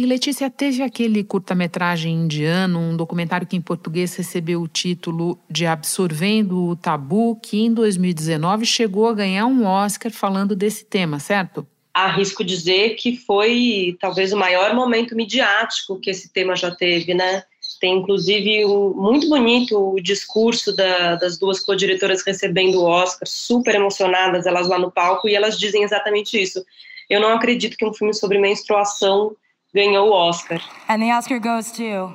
E 0.00 0.06
Letícia, 0.06 0.48
teve 0.48 0.82
aquele 0.82 1.22
curta-metragem 1.22 2.14
indiano, 2.14 2.78
um 2.78 2.96
documentário 2.96 3.46
que 3.46 3.54
em 3.54 3.60
português 3.60 4.16
recebeu 4.16 4.62
o 4.62 4.66
título 4.66 5.38
de 5.46 5.66
Absorvendo 5.66 6.68
o 6.68 6.74
Tabu, 6.74 7.36
que 7.36 7.58
em 7.66 7.74
2019 7.74 8.64
chegou 8.64 9.06
a 9.06 9.12
ganhar 9.12 9.44
um 9.44 9.66
Oscar 9.66 10.10
falando 10.10 10.56
desse 10.56 10.86
tema, 10.86 11.18
certo? 11.20 11.66
Arrisco 11.92 12.42
dizer 12.42 12.96
que 12.96 13.14
foi 13.14 13.94
talvez 14.00 14.32
o 14.32 14.38
maior 14.38 14.74
momento 14.74 15.14
midiático 15.14 16.00
que 16.00 16.08
esse 16.08 16.32
tema 16.32 16.56
já 16.56 16.74
teve, 16.74 17.12
né? 17.12 17.42
Tem 17.78 17.98
inclusive 17.98 18.64
muito 18.94 19.28
bonito 19.28 19.76
o 19.76 20.00
discurso 20.00 20.74
da, 20.74 21.16
das 21.16 21.38
duas 21.38 21.60
co-diretoras 21.60 22.22
recebendo 22.24 22.76
o 22.76 22.86
Oscar, 22.86 23.28
super 23.28 23.74
emocionadas 23.74 24.46
elas 24.46 24.66
lá 24.66 24.78
no 24.78 24.90
palco, 24.90 25.28
e 25.28 25.34
elas 25.34 25.58
dizem 25.58 25.82
exatamente 25.82 26.40
isso. 26.40 26.64
Eu 27.10 27.20
não 27.20 27.34
acredito 27.34 27.76
que 27.76 27.84
um 27.84 27.92
filme 27.92 28.14
sobre 28.14 28.38
menstruação 28.38 29.36
ganhou 29.74 30.08
o 30.08 30.12
Oscar. 30.12 30.60
And 30.88 31.02
the 31.02 31.10
Oscar 31.12 31.38
goes 31.38 31.70
to 31.72 32.12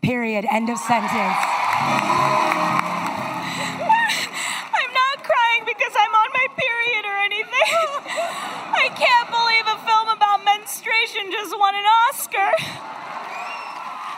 period 0.00 0.46
end 0.50 0.70
of 0.70 0.78
sentence. 0.78 1.10
I'm 4.74 4.92
not 4.92 5.24
crying 5.24 5.64
because 5.66 5.94
I'm 5.96 6.14
on 6.14 6.30
my 6.32 6.46
period 6.56 7.04
or 7.04 7.16
anything. 7.24 7.70
I 8.84 8.88
can't 8.94 9.30
believe 9.30 9.66
a 9.66 9.78
film 9.86 10.08
about 10.08 10.44
menstruation 10.44 11.30
just 11.30 11.58
won 11.58 11.74
an 11.74 11.84
Oscar. 12.10 12.52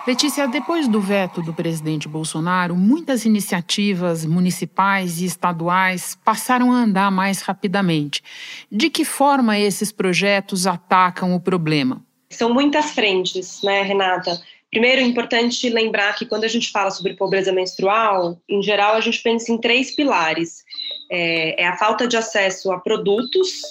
Letícia, 0.06 0.46
depois 0.46 0.86
do 0.86 1.00
veto 1.00 1.42
do 1.42 1.52
presidente 1.52 2.06
Bolsonaro, 2.06 2.76
muitas 2.76 3.24
iniciativas 3.24 4.24
municipais 4.24 5.20
e 5.20 5.24
estaduais 5.24 6.16
passaram 6.24 6.70
a 6.70 6.76
andar 6.76 7.10
mais 7.10 7.42
rapidamente. 7.42 8.22
De 8.70 8.88
que 8.88 9.04
forma 9.04 9.58
esses 9.58 9.90
projetos 9.90 10.64
atacam 10.64 11.34
o 11.34 11.40
problema? 11.40 12.05
São 12.36 12.52
muitas 12.52 12.90
frentes, 12.90 13.62
né, 13.62 13.82
Renata? 13.82 14.40
Primeiro, 14.70 15.00
é 15.00 15.04
importante 15.04 15.70
lembrar 15.70 16.14
que 16.16 16.26
quando 16.26 16.44
a 16.44 16.48
gente 16.48 16.70
fala 16.70 16.90
sobre 16.90 17.14
pobreza 17.14 17.50
menstrual, 17.50 18.38
em 18.46 18.62
geral 18.62 18.94
a 18.94 19.00
gente 19.00 19.22
pensa 19.22 19.50
em 19.50 19.58
três 19.58 19.94
pilares: 19.94 20.62
é, 21.10 21.62
é 21.62 21.66
a 21.66 21.78
falta 21.78 22.06
de 22.06 22.16
acesso 22.16 22.70
a 22.70 22.78
produtos, 22.78 23.62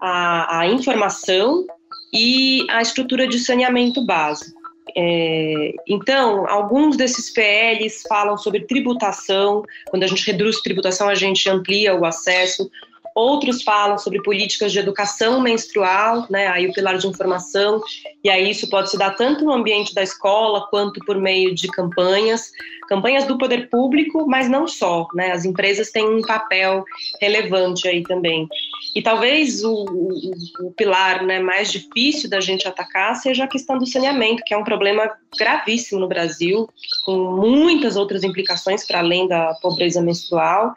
a, 0.00 0.60
a 0.60 0.66
informação 0.68 1.66
e 2.12 2.64
a 2.70 2.80
estrutura 2.80 3.26
de 3.26 3.40
saneamento 3.40 4.04
básico. 4.06 4.62
É, 4.96 5.72
então, 5.88 6.48
alguns 6.48 6.96
desses 6.96 7.32
PLs 7.32 8.02
falam 8.08 8.36
sobre 8.36 8.60
tributação. 8.60 9.64
Quando 9.88 10.04
a 10.04 10.06
gente 10.06 10.24
reduz 10.24 10.60
tributação, 10.60 11.08
a 11.08 11.16
gente 11.16 11.48
amplia 11.50 11.98
o 11.98 12.04
acesso. 12.04 12.70
Outros 13.14 13.62
falam 13.62 13.96
sobre 13.96 14.20
políticas 14.22 14.72
de 14.72 14.78
educação 14.80 15.40
menstrual, 15.40 16.26
né? 16.28 16.48
Aí 16.48 16.66
o 16.66 16.72
pilar 16.72 16.98
de 16.98 17.06
informação, 17.06 17.80
e 18.24 18.28
aí 18.28 18.50
isso 18.50 18.68
pode 18.68 18.90
se 18.90 18.98
dar 18.98 19.10
tanto 19.10 19.44
no 19.44 19.52
ambiente 19.52 19.94
da 19.94 20.02
escola 20.02 20.66
quanto 20.68 20.98
por 21.04 21.16
meio 21.16 21.54
de 21.54 21.68
campanhas, 21.68 22.50
campanhas 22.88 23.24
do 23.24 23.38
poder 23.38 23.70
público, 23.70 24.26
mas 24.26 24.48
não 24.48 24.66
só, 24.66 25.06
né? 25.14 25.30
As 25.30 25.44
empresas 25.44 25.92
têm 25.92 26.08
um 26.08 26.22
papel 26.22 26.84
relevante 27.20 27.86
aí 27.86 28.02
também. 28.02 28.48
E 28.96 29.02
talvez 29.02 29.62
o, 29.62 29.72
o, 29.72 30.66
o, 30.66 30.72
pilar 30.72 31.22
né, 31.24 31.38
mais 31.38 31.70
difícil 31.70 32.28
da 32.28 32.40
gente 32.40 32.66
atacar 32.66 33.14
seja 33.16 33.44
a 33.44 33.48
questão 33.48 33.78
do 33.78 33.86
saneamento, 33.86 34.42
que 34.44 34.54
é 34.54 34.56
um 34.56 34.64
problema 34.64 35.08
gravíssimo 35.38 36.00
no 36.00 36.08
Brasil, 36.08 36.68
com 37.04 37.16
muitas 37.36 37.96
outras 37.96 38.24
implicações 38.24 38.86
para 38.86 38.98
além 38.98 39.28
da 39.28 39.54
pobreza 39.62 40.02
menstrual. 40.02 40.74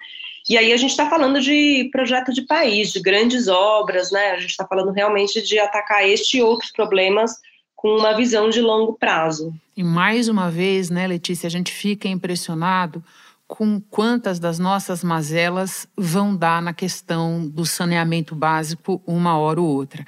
E 0.49 0.57
aí 0.57 0.71
a 0.71 0.77
gente 0.77 0.91
está 0.91 1.09
falando 1.09 1.41
de 1.41 1.89
projeto 1.91 2.33
de 2.33 2.41
país, 2.43 2.91
de 2.91 3.01
grandes 3.01 3.47
obras, 3.47 4.11
né? 4.11 4.31
A 4.31 4.39
gente 4.39 4.51
está 4.51 4.65
falando 4.65 4.91
realmente 4.91 5.41
de 5.41 5.59
atacar 5.59 6.07
este 6.07 6.37
e 6.37 6.41
outros 6.41 6.71
problemas 6.71 7.31
com 7.75 7.89
uma 7.89 8.15
visão 8.15 8.49
de 8.49 8.61
longo 8.61 8.93
prazo. 8.93 9.53
E 9.75 9.83
mais 9.83 10.27
uma 10.27 10.49
vez, 10.49 10.89
né, 10.89 11.05
Letícia, 11.05 11.47
a 11.47 11.51
gente 11.51 11.71
fica 11.71 12.07
impressionado 12.07 13.03
com 13.47 13.79
quantas 13.79 14.39
das 14.39 14.59
nossas 14.59 15.03
mazelas 15.03 15.87
vão 15.95 16.35
dar 16.35 16.61
na 16.61 16.73
questão 16.73 17.47
do 17.47 17.65
saneamento 17.65 18.35
básico 18.35 19.01
uma 19.05 19.37
hora 19.37 19.61
ou 19.61 19.67
outra. 19.67 20.03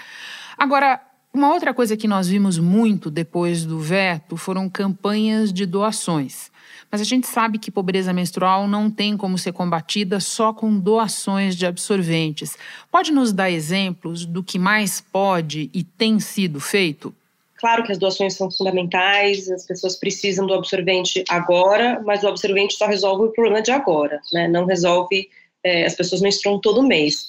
Agora, 0.57 0.99
uma 1.33 1.53
outra 1.53 1.73
coisa 1.73 1.95
que 1.95 2.07
nós 2.07 2.27
vimos 2.27 2.57
muito 2.57 3.11
depois 3.11 3.63
do 3.63 3.79
veto 3.79 4.35
foram 4.35 4.67
campanhas 4.67 5.53
de 5.53 5.65
doações. 5.65 6.48
Mas 6.91 7.01
a 7.01 7.03
gente 7.03 7.27
sabe 7.27 7.59
que 7.59 7.69
pobreza 7.69 8.11
menstrual 8.11 8.67
não 8.67 8.89
tem 8.89 9.15
como 9.15 9.37
ser 9.37 9.51
combatida 9.51 10.19
só 10.19 10.51
com 10.51 10.79
doações 10.79 11.55
de 11.55 11.65
absorventes. 11.65 12.57
Pode 12.91 13.11
nos 13.11 13.31
dar 13.31 13.51
exemplos 13.51 14.25
do 14.25 14.43
que 14.43 14.57
mais 14.57 14.99
pode 14.99 15.69
e 15.73 15.83
tem 15.83 16.19
sido 16.19 16.59
feito? 16.59 17.13
Claro 17.59 17.83
que 17.83 17.91
as 17.91 17.97
doações 17.97 18.35
são 18.35 18.49
fundamentais, 18.49 19.51
as 19.51 19.65
pessoas 19.65 19.97
precisam 19.97 20.47
do 20.47 20.53
absorvente 20.53 21.23
agora, 21.29 22.01
mas 22.05 22.23
o 22.23 22.27
absorvente 22.27 22.75
só 22.75 22.87
resolve 22.87 23.25
o 23.25 23.31
problema 23.31 23.61
de 23.61 23.69
agora, 23.69 24.21
né? 24.31 24.47
não 24.47 24.65
resolve, 24.65 25.29
é, 25.61 25.85
as 25.85 25.93
pessoas 25.93 26.21
menstruam 26.21 26.59
todo 26.59 26.81
mês. 26.81 27.27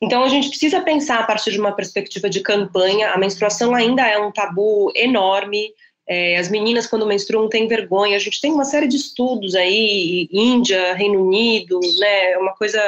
Então 0.00 0.24
a 0.24 0.28
gente 0.28 0.48
precisa 0.48 0.80
pensar 0.80 1.20
a 1.20 1.24
partir 1.24 1.52
de 1.52 1.60
uma 1.60 1.72
perspectiva 1.72 2.28
de 2.28 2.40
campanha, 2.40 3.10
a 3.10 3.18
menstruação 3.18 3.74
ainda 3.74 4.02
é 4.06 4.18
um 4.18 4.32
tabu 4.32 4.90
enorme, 4.94 5.70
é, 6.08 6.36
as 6.36 6.48
meninas, 6.48 6.86
quando 6.86 7.06
menstruam, 7.06 7.48
têm 7.48 7.66
vergonha. 7.66 8.16
A 8.16 8.20
gente 8.20 8.40
tem 8.40 8.52
uma 8.52 8.64
série 8.64 8.86
de 8.86 8.96
estudos 8.96 9.54
aí, 9.54 10.28
Índia, 10.30 10.94
Reino 10.94 11.26
Unido, 11.26 11.80
né? 11.98 12.32
É 12.32 12.38
uma 12.38 12.54
coisa 12.54 12.80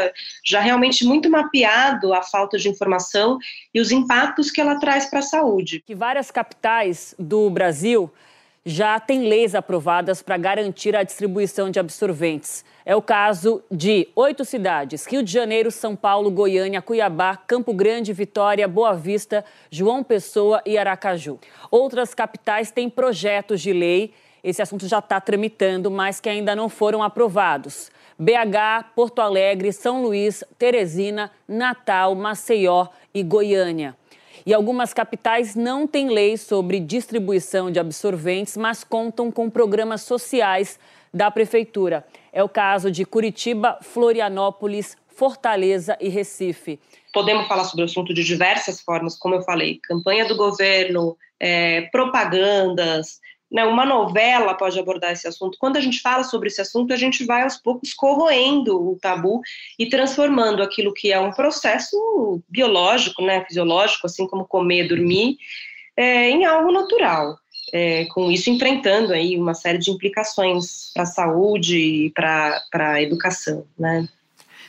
já 0.45 0.61
realmente 0.61 1.05
muito 1.05 1.29
mapeado 1.29 2.15
a 2.15 2.23
falta 2.23 2.57
de 2.57 2.69
informação 2.69 3.39
e 3.75 3.81
os 3.81 3.91
impactos 3.91 4.51
que 4.51 4.61
ela 4.61 4.79
traz 4.79 5.07
para 5.07 5.19
a 5.19 5.23
saúde. 5.23 5.83
Que 5.85 5.95
várias 5.95 6.31
capitais 6.31 7.15
do 7.19 7.51
Brasil 7.51 8.11
já 8.65 9.01
têm 9.01 9.29
leis 9.29 9.55
aprovadas 9.55 10.23
para 10.23 10.37
garantir 10.37 10.95
a 10.95 11.03
distribuição 11.03 11.71
de 11.71 11.81
absorventes. 11.81 12.65
É 12.89 12.97
o 12.97 13.03
caso 13.03 13.63
de 13.71 14.09
oito 14.17 14.47
cidades: 14.47 15.05
Rio 15.05 15.23
de 15.23 15.31
Janeiro, 15.31 15.71
São 15.71 15.95
Paulo, 15.95 16.31
Goiânia, 16.31 16.81
Cuiabá, 16.81 17.37
Campo 17.37 17.75
Grande, 17.75 18.15
Vitória, 18.15 18.67
Boa 18.67 18.95
Vista, 18.95 19.45
João 19.71 20.03
Pessoa 20.03 20.63
e 20.65 20.79
Aracaju. 20.79 21.39
Outras 21.71 22.15
capitais 22.15 22.71
têm 22.71 22.89
projetos 22.89 23.61
de 23.61 23.75
lei. 23.75 24.15
Esse 24.43 24.63
assunto 24.63 24.89
já 24.89 25.01
está 25.01 25.21
tramitando, 25.21 25.91
mas 25.91 26.19
que 26.19 26.31
ainda 26.31 26.57
não 26.57 26.71
foram 26.71 27.03
aprovados. 27.03 27.91
BH, 28.19 28.95
Porto 28.97 29.21
Alegre, 29.21 29.71
São 29.71 30.03
Luís, 30.03 30.43
Teresina, 30.59 31.31
Natal, 31.47 32.15
Maceió 32.15 32.87
e 33.13 33.23
Goiânia. 33.23 33.95
E 34.47 34.55
algumas 34.55 34.95
capitais 34.95 35.55
não 35.55 35.87
têm 35.87 36.09
lei 36.09 36.39
sobre 36.39 36.81
distribuição 36.81 37.71
de 37.71 37.79
absorventes, 37.79 38.57
mas 38.57 38.83
contam 38.83 39.31
com 39.31 39.51
programas 39.51 40.01
sociais 40.01 40.79
da 41.13 41.31
prefeitura. 41.31 42.05
É 42.33 42.43
o 42.43 42.49
caso 42.49 42.91
de 42.91 43.05
Curitiba, 43.05 43.79
Florianópolis, 43.83 44.97
Fortaleza 45.09 45.97
e 46.01 46.09
Recife. 46.09 46.79
Podemos 47.13 47.49
falar 47.49 47.65
sobre 47.65 47.83
o 47.83 47.87
assunto 47.87 48.15
de 48.15 48.23
diversas 48.23 48.81
formas, 48.81 49.19
como 49.19 49.35
eu 49.35 49.43
falei, 49.43 49.81
campanha 49.83 50.25
do 50.27 50.37
governo, 50.37 51.17
é, 51.41 51.83
propagandas, 51.91 53.19
né, 53.51 53.65
uma 53.65 53.85
novela 53.85 54.55
pode 54.55 54.79
abordar 54.79 55.13
esse 55.13 55.27
assunto. 55.27 55.57
Quando 55.59 55.77
a 55.79 55.81
gente 55.81 56.01
fala 56.01 56.23
sobre 56.23 56.49
esse 56.49 56.61
assunto, 56.61 56.93
a 56.93 56.97
gente 56.97 57.25
vai 57.25 57.43
aos 57.43 57.57
poucos 57.57 57.95
corroendo 57.95 58.91
o 58.91 58.99
tabu 59.01 59.41
e 59.79 59.89
transformando 59.89 60.63
aquilo 60.63 60.93
que 60.93 61.13
é 61.13 61.19
um 61.19 61.33
processo 61.33 62.43
biológico, 62.49 63.23
né, 63.23 63.45
fisiológico, 63.45 64.07
assim 64.07 64.27
como 64.27 64.47
comer, 64.47 64.87
dormir, 64.87 65.39
é, 65.97 66.31
em 66.31 66.45
algo 66.45 66.71
natural 66.71 67.39
é, 67.73 68.05
com 68.07 68.31
isso 68.31 68.51
enfrentando 68.51 69.13
aí 69.13 69.37
uma 69.37 69.55
série 69.55 69.79
de 69.79 69.91
implicações 69.91 70.91
para 70.95 71.03
a 71.03 71.07
saúde 71.07 71.79
e 71.79 72.11
para 72.11 72.63
a 72.73 73.03
educação, 73.03 73.65
né? 73.79 74.09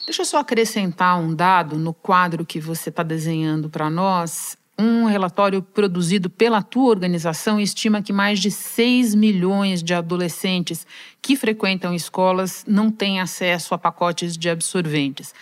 Deixa 0.06 0.24
eu 0.24 0.26
só 0.26 0.40
acrescentar 0.40 1.20
um 1.20 1.36
dado 1.36 1.78
no 1.78 1.94
quadro 1.94 2.46
que 2.46 2.60
você 2.60 2.90
está 2.90 3.04
desenhando 3.04 3.70
para 3.70 3.90
nós. 3.90 4.58
Um 4.78 5.06
relatório 5.06 5.62
produzido 5.62 6.30
pela 6.30 6.64
tua 6.64 6.90
organização 6.90 7.60
estima 7.60 8.02
que 8.02 8.12
mais 8.12 8.40
de 8.40 8.50
6 8.50 9.14
milhões 9.14 9.84
de 9.84 9.94
adolescentes 9.94 10.88
que 11.22 11.36
frequentam 11.36 11.94
escolas 11.94 12.64
não 12.68 12.90
têm 12.90 13.20
acesso 13.20 13.76
a 13.76 13.78
pacotes 13.78 14.38
de 14.38 14.50
absorventes. 14.50 15.34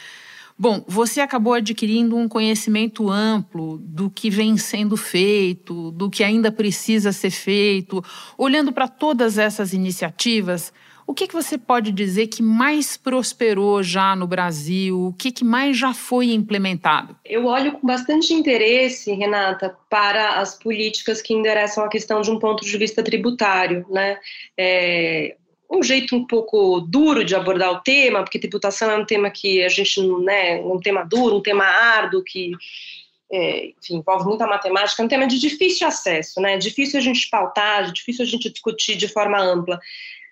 Bom, 0.59 0.83
você 0.87 1.21
acabou 1.21 1.53
adquirindo 1.53 2.15
um 2.15 2.27
conhecimento 2.27 3.11
amplo 3.11 3.77
do 3.77 4.09
que 4.09 4.27
vem 4.29 4.57
sendo 4.57 4.97
feito, 4.97 5.91
do 5.91 6.09
que 6.09 6.23
ainda 6.23 6.51
precisa 6.51 7.11
ser 7.11 7.29
feito. 7.29 8.03
Olhando 8.35 8.71
para 8.71 8.87
todas 8.87 9.37
essas 9.37 9.71
iniciativas, 9.71 10.73
o 11.07 11.13
que, 11.13 11.27
que 11.27 11.33
você 11.33 11.57
pode 11.57 11.91
dizer 11.91 12.27
que 12.27 12.41
mais 12.41 12.97
prosperou 12.97 13.81
já 13.81 14.15
no 14.15 14.25
Brasil? 14.25 15.05
O 15.05 15.13
que, 15.13 15.31
que 15.31 15.45
mais 15.45 15.77
já 15.77 15.93
foi 15.93 16.31
implementado? 16.33 17.15
Eu 17.23 17.45
olho 17.45 17.73
com 17.73 17.85
bastante 17.87 18.33
interesse, 18.33 19.13
Renata, 19.13 19.77
para 19.89 20.39
as 20.39 20.57
políticas 20.57 21.21
que 21.21 21.33
endereçam 21.33 21.85
a 21.85 21.87
questão 21.87 22.19
de 22.19 22.29
um 22.29 22.39
ponto 22.39 22.65
de 22.65 22.77
vista 22.77 23.01
tributário. 23.01 23.85
Né? 23.89 24.17
É, 24.57 25.37
um 25.69 25.83
jeito 25.83 26.15
um 26.15 26.25
pouco 26.25 26.79
duro 26.79 27.23
de 27.23 27.35
abordar 27.35 27.71
o 27.71 27.81
tema, 27.81 28.23
porque 28.23 28.39
tributação 28.39 28.89
é 28.89 28.97
um 28.97 29.05
tema 29.05 29.29
que 29.29 29.63
a 29.63 29.69
gente, 29.69 30.01
né, 30.23 30.61
um 30.61 30.79
tema 30.79 31.03
duro, 31.03 31.37
um 31.37 31.41
tema 31.41 31.65
árduo, 31.65 32.23
que 32.23 32.51
é, 33.31 33.67
enfim, 33.77 33.97
envolve 33.97 34.25
muita 34.25 34.47
matemática, 34.47 35.01
é 35.01 35.05
um 35.05 35.09
tema 35.09 35.27
de 35.27 35.37
difícil 35.37 35.85
acesso, 35.85 36.39
né, 36.39 36.57
difícil 36.57 36.97
a 36.97 37.03
gente 37.03 37.29
pautar, 37.29 37.91
difícil 37.91 38.23
a 38.23 38.27
gente 38.27 38.49
discutir 38.49 38.95
de 38.95 39.07
forma 39.07 39.37
ampla 39.37 39.79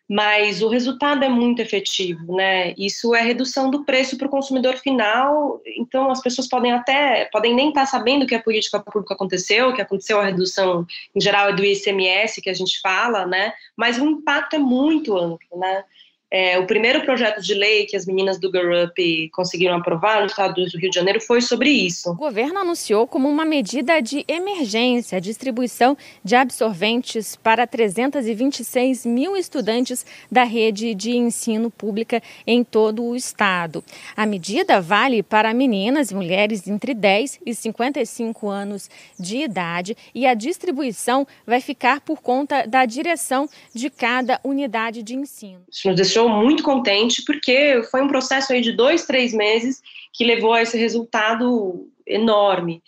mas 0.07 0.61
o 0.61 0.67
resultado 0.67 1.23
é 1.23 1.29
muito 1.29 1.61
efetivo, 1.61 2.35
né? 2.35 2.73
Isso 2.77 3.15
é 3.15 3.21
redução 3.21 3.71
do 3.71 3.83
preço 3.83 4.17
para 4.17 4.27
o 4.27 4.29
consumidor 4.29 4.77
final. 4.77 5.59
Então 5.77 6.11
as 6.11 6.21
pessoas 6.21 6.47
podem 6.47 6.71
até 6.71 7.25
podem 7.31 7.55
nem 7.55 7.69
estar 7.69 7.81
tá 7.81 7.87
sabendo 7.87 8.27
que 8.27 8.35
a 8.35 8.41
política 8.41 8.79
pública 8.79 9.15
aconteceu, 9.15 9.73
que 9.73 9.81
aconteceu 9.81 10.19
a 10.19 10.25
redução 10.25 10.85
em 11.15 11.19
geral 11.19 11.49
é 11.49 11.53
do 11.53 11.65
ICMS 11.65 12.41
que 12.41 12.49
a 12.49 12.53
gente 12.53 12.79
fala, 12.81 13.25
né? 13.25 13.53
Mas 13.75 13.97
o 13.97 14.05
impacto 14.05 14.55
é 14.55 14.59
muito 14.59 15.17
amplo, 15.17 15.59
né? 15.59 15.83
É, 16.31 16.57
o 16.57 16.65
primeiro 16.65 17.05
projeto 17.05 17.39
de 17.39 17.53
lei 17.53 17.85
que 17.85 17.95
as 17.95 18.05
meninas 18.05 18.39
do 18.39 18.49
Girl 18.49 18.85
Up 18.85 19.29
conseguiram 19.31 19.75
aprovar 19.75 20.21
no 20.21 20.25
estado 20.25 20.65
do 20.65 20.77
Rio 20.77 20.89
de 20.89 20.95
Janeiro 20.95 21.21
foi 21.21 21.39
sobre 21.39 21.69
isso. 21.69 22.09
O 22.09 22.15
governo 22.15 22.59
anunciou 22.59 23.07
como 23.07 23.29
uma 23.29 23.45
medida 23.45 24.01
de 24.01 24.25
emergência 24.27 25.17
a 25.17 25.21
distribuição 25.21 25.95
de 26.23 26.35
absorventes 26.35 27.35
para 27.35 27.67
326 27.67 29.05
mil 29.05 29.37
estudantes 29.37 30.05
da 30.31 30.43
rede 30.43 30.95
de 30.95 31.11
ensino 31.11 31.69
pública 31.69 32.21
em 32.45 32.63
todo 32.63 33.03
o 33.03 33.15
estado. 33.15 33.83
A 34.17 34.25
medida 34.25 34.81
vale 34.81 35.21
para 35.21 35.53
meninas 35.53 36.09
e 36.09 36.15
mulheres 36.15 36.67
entre 36.67 36.93
10 36.93 37.39
e 37.45 37.53
55 37.53 38.49
anos 38.49 38.89
de 39.19 39.37
idade 39.37 39.95
e 40.13 40.25
a 40.25 40.33
distribuição 40.33 41.27
vai 41.45 41.61
ficar 41.61 42.01
por 42.01 42.21
conta 42.21 42.65
da 42.65 42.85
direção 42.85 43.47
de 43.73 43.89
cada 43.89 44.39
unidade 44.43 45.03
de 45.03 45.15
ensino. 45.15 45.61
Isso 45.71 45.87
nos 45.87 45.95
deixou 46.15 46.29
muito 46.29 46.63
contente, 46.63 47.23
porque 47.25 47.83
foi 47.91 48.01
um 48.01 48.07
processo 48.07 48.53
aí 48.53 48.61
de 48.61 48.71
dois, 48.71 49.05
três 49.05 49.33
meses 49.33 49.81
que 50.13 50.23
levou 50.23 50.53
a 50.53 50.61
esse 50.61 50.77
resultado 50.77 51.89
enorme. 52.07 52.81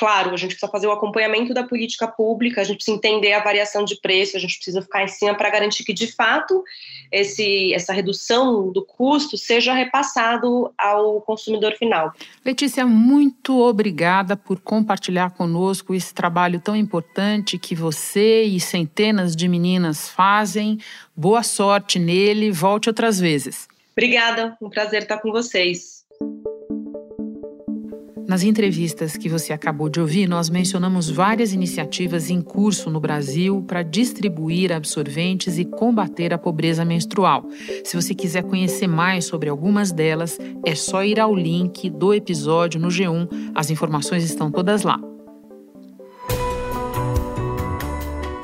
Claro, 0.00 0.32
a 0.32 0.36
gente 0.38 0.52
precisa 0.52 0.72
fazer 0.72 0.86
o 0.86 0.92
acompanhamento 0.92 1.52
da 1.52 1.62
política 1.62 2.08
pública, 2.08 2.62
a 2.62 2.64
gente 2.64 2.76
precisa 2.76 2.96
entender 2.96 3.34
a 3.34 3.44
variação 3.44 3.84
de 3.84 4.00
preço, 4.00 4.34
a 4.34 4.40
gente 4.40 4.54
precisa 4.54 4.80
ficar 4.80 5.04
em 5.04 5.08
cima 5.08 5.34
para 5.34 5.50
garantir 5.50 5.84
que, 5.84 5.92
de 5.92 6.06
fato, 6.06 6.64
esse, 7.12 7.74
essa 7.74 7.92
redução 7.92 8.72
do 8.72 8.82
custo 8.82 9.36
seja 9.36 9.74
repassado 9.74 10.72
ao 10.78 11.20
consumidor 11.20 11.74
final. 11.74 12.14
Letícia, 12.42 12.86
muito 12.86 13.60
obrigada 13.60 14.38
por 14.38 14.58
compartilhar 14.58 15.32
conosco 15.32 15.94
esse 15.94 16.14
trabalho 16.14 16.60
tão 16.60 16.74
importante 16.74 17.58
que 17.58 17.74
você 17.74 18.44
e 18.44 18.58
centenas 18.58 19.36
de 19.36 19.46
meninas 19.48 20.08
fazem. 20.08 20.78
Boa 21.14 21.42
sorte 21.42 21.98
nele, 21.98 22.50
volte 22.50 22.88
outras 22.88 23.20
vezes. 23.20 23.68
Obrigada, 23.92 24.56
um 24.62 24.70
prazer 24.70 25.02
estar 25.02 25.18
com 25.18 25.30
vocês. 25.30 26.06
Nas 28.30 28.44
entrevistas 28.44 29.16
que 29.16 29.28
você 29.28 29.52
acabou 29.52 29.88
de 29.88 30.00
ouvir, 30.00 30.28
nós 30.28 30.48
mencionamos 30.48 31.10
várias 31.10 31.52
iniciativas 31.52 32.30
em 32.30 32.40
curso 32.40 32.88
no 32.88 33.00
Brasil 33.00 33.60
para 33.66 33.82
distribuir 33.82 34.70
absorventes 34.70 35.58
e 35.58 35.64
combater 35.64 36.32
a 36.32 36.38
pobreza 36.38 36.84
menstrual. 36.84 37.44
Se 37.82 37.96
você 37.96 38.14
quiser 38.14 38.44
conhecer 38.44 38.86
mais 38.86 39.24
sobre 39.24 39.48
algumas 39.48 39.90
delas, 39.90 40.38
é 40.64 40.76
só 40.76 41.02
ir 41.02 41.18
ao 41.18 41.34
link 41.34 41.90
do 41.90 42.14
episódio 42.14 42.78
no 42.78 42.86
G1. 42.86 43.50
As 43.52 43.68
informações 43.68 44.22
estão 44.22 44.48
todas 44.48 44.84
lá. 44.84 45.00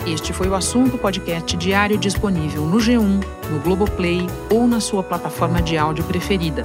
Este 0.04 0.32
foi 0.32 0.48
o 0.48 0.56
assunto 0.56 0.98
podcast 0.98 1.56
diário 1.56 1.96
disponível 1.96 2.62
no 2.66 2.78
G1, 2.78 3.24
no 3.52 3.60
Globoplay 3.60 4.26
ou 4.50 4.66
na 4.66 4.80
sua 4.80 5.04
plataforma 5.04 5.62
de 5.62 5.78
áudio 5.78 6.02
preferida. 6.02 6.64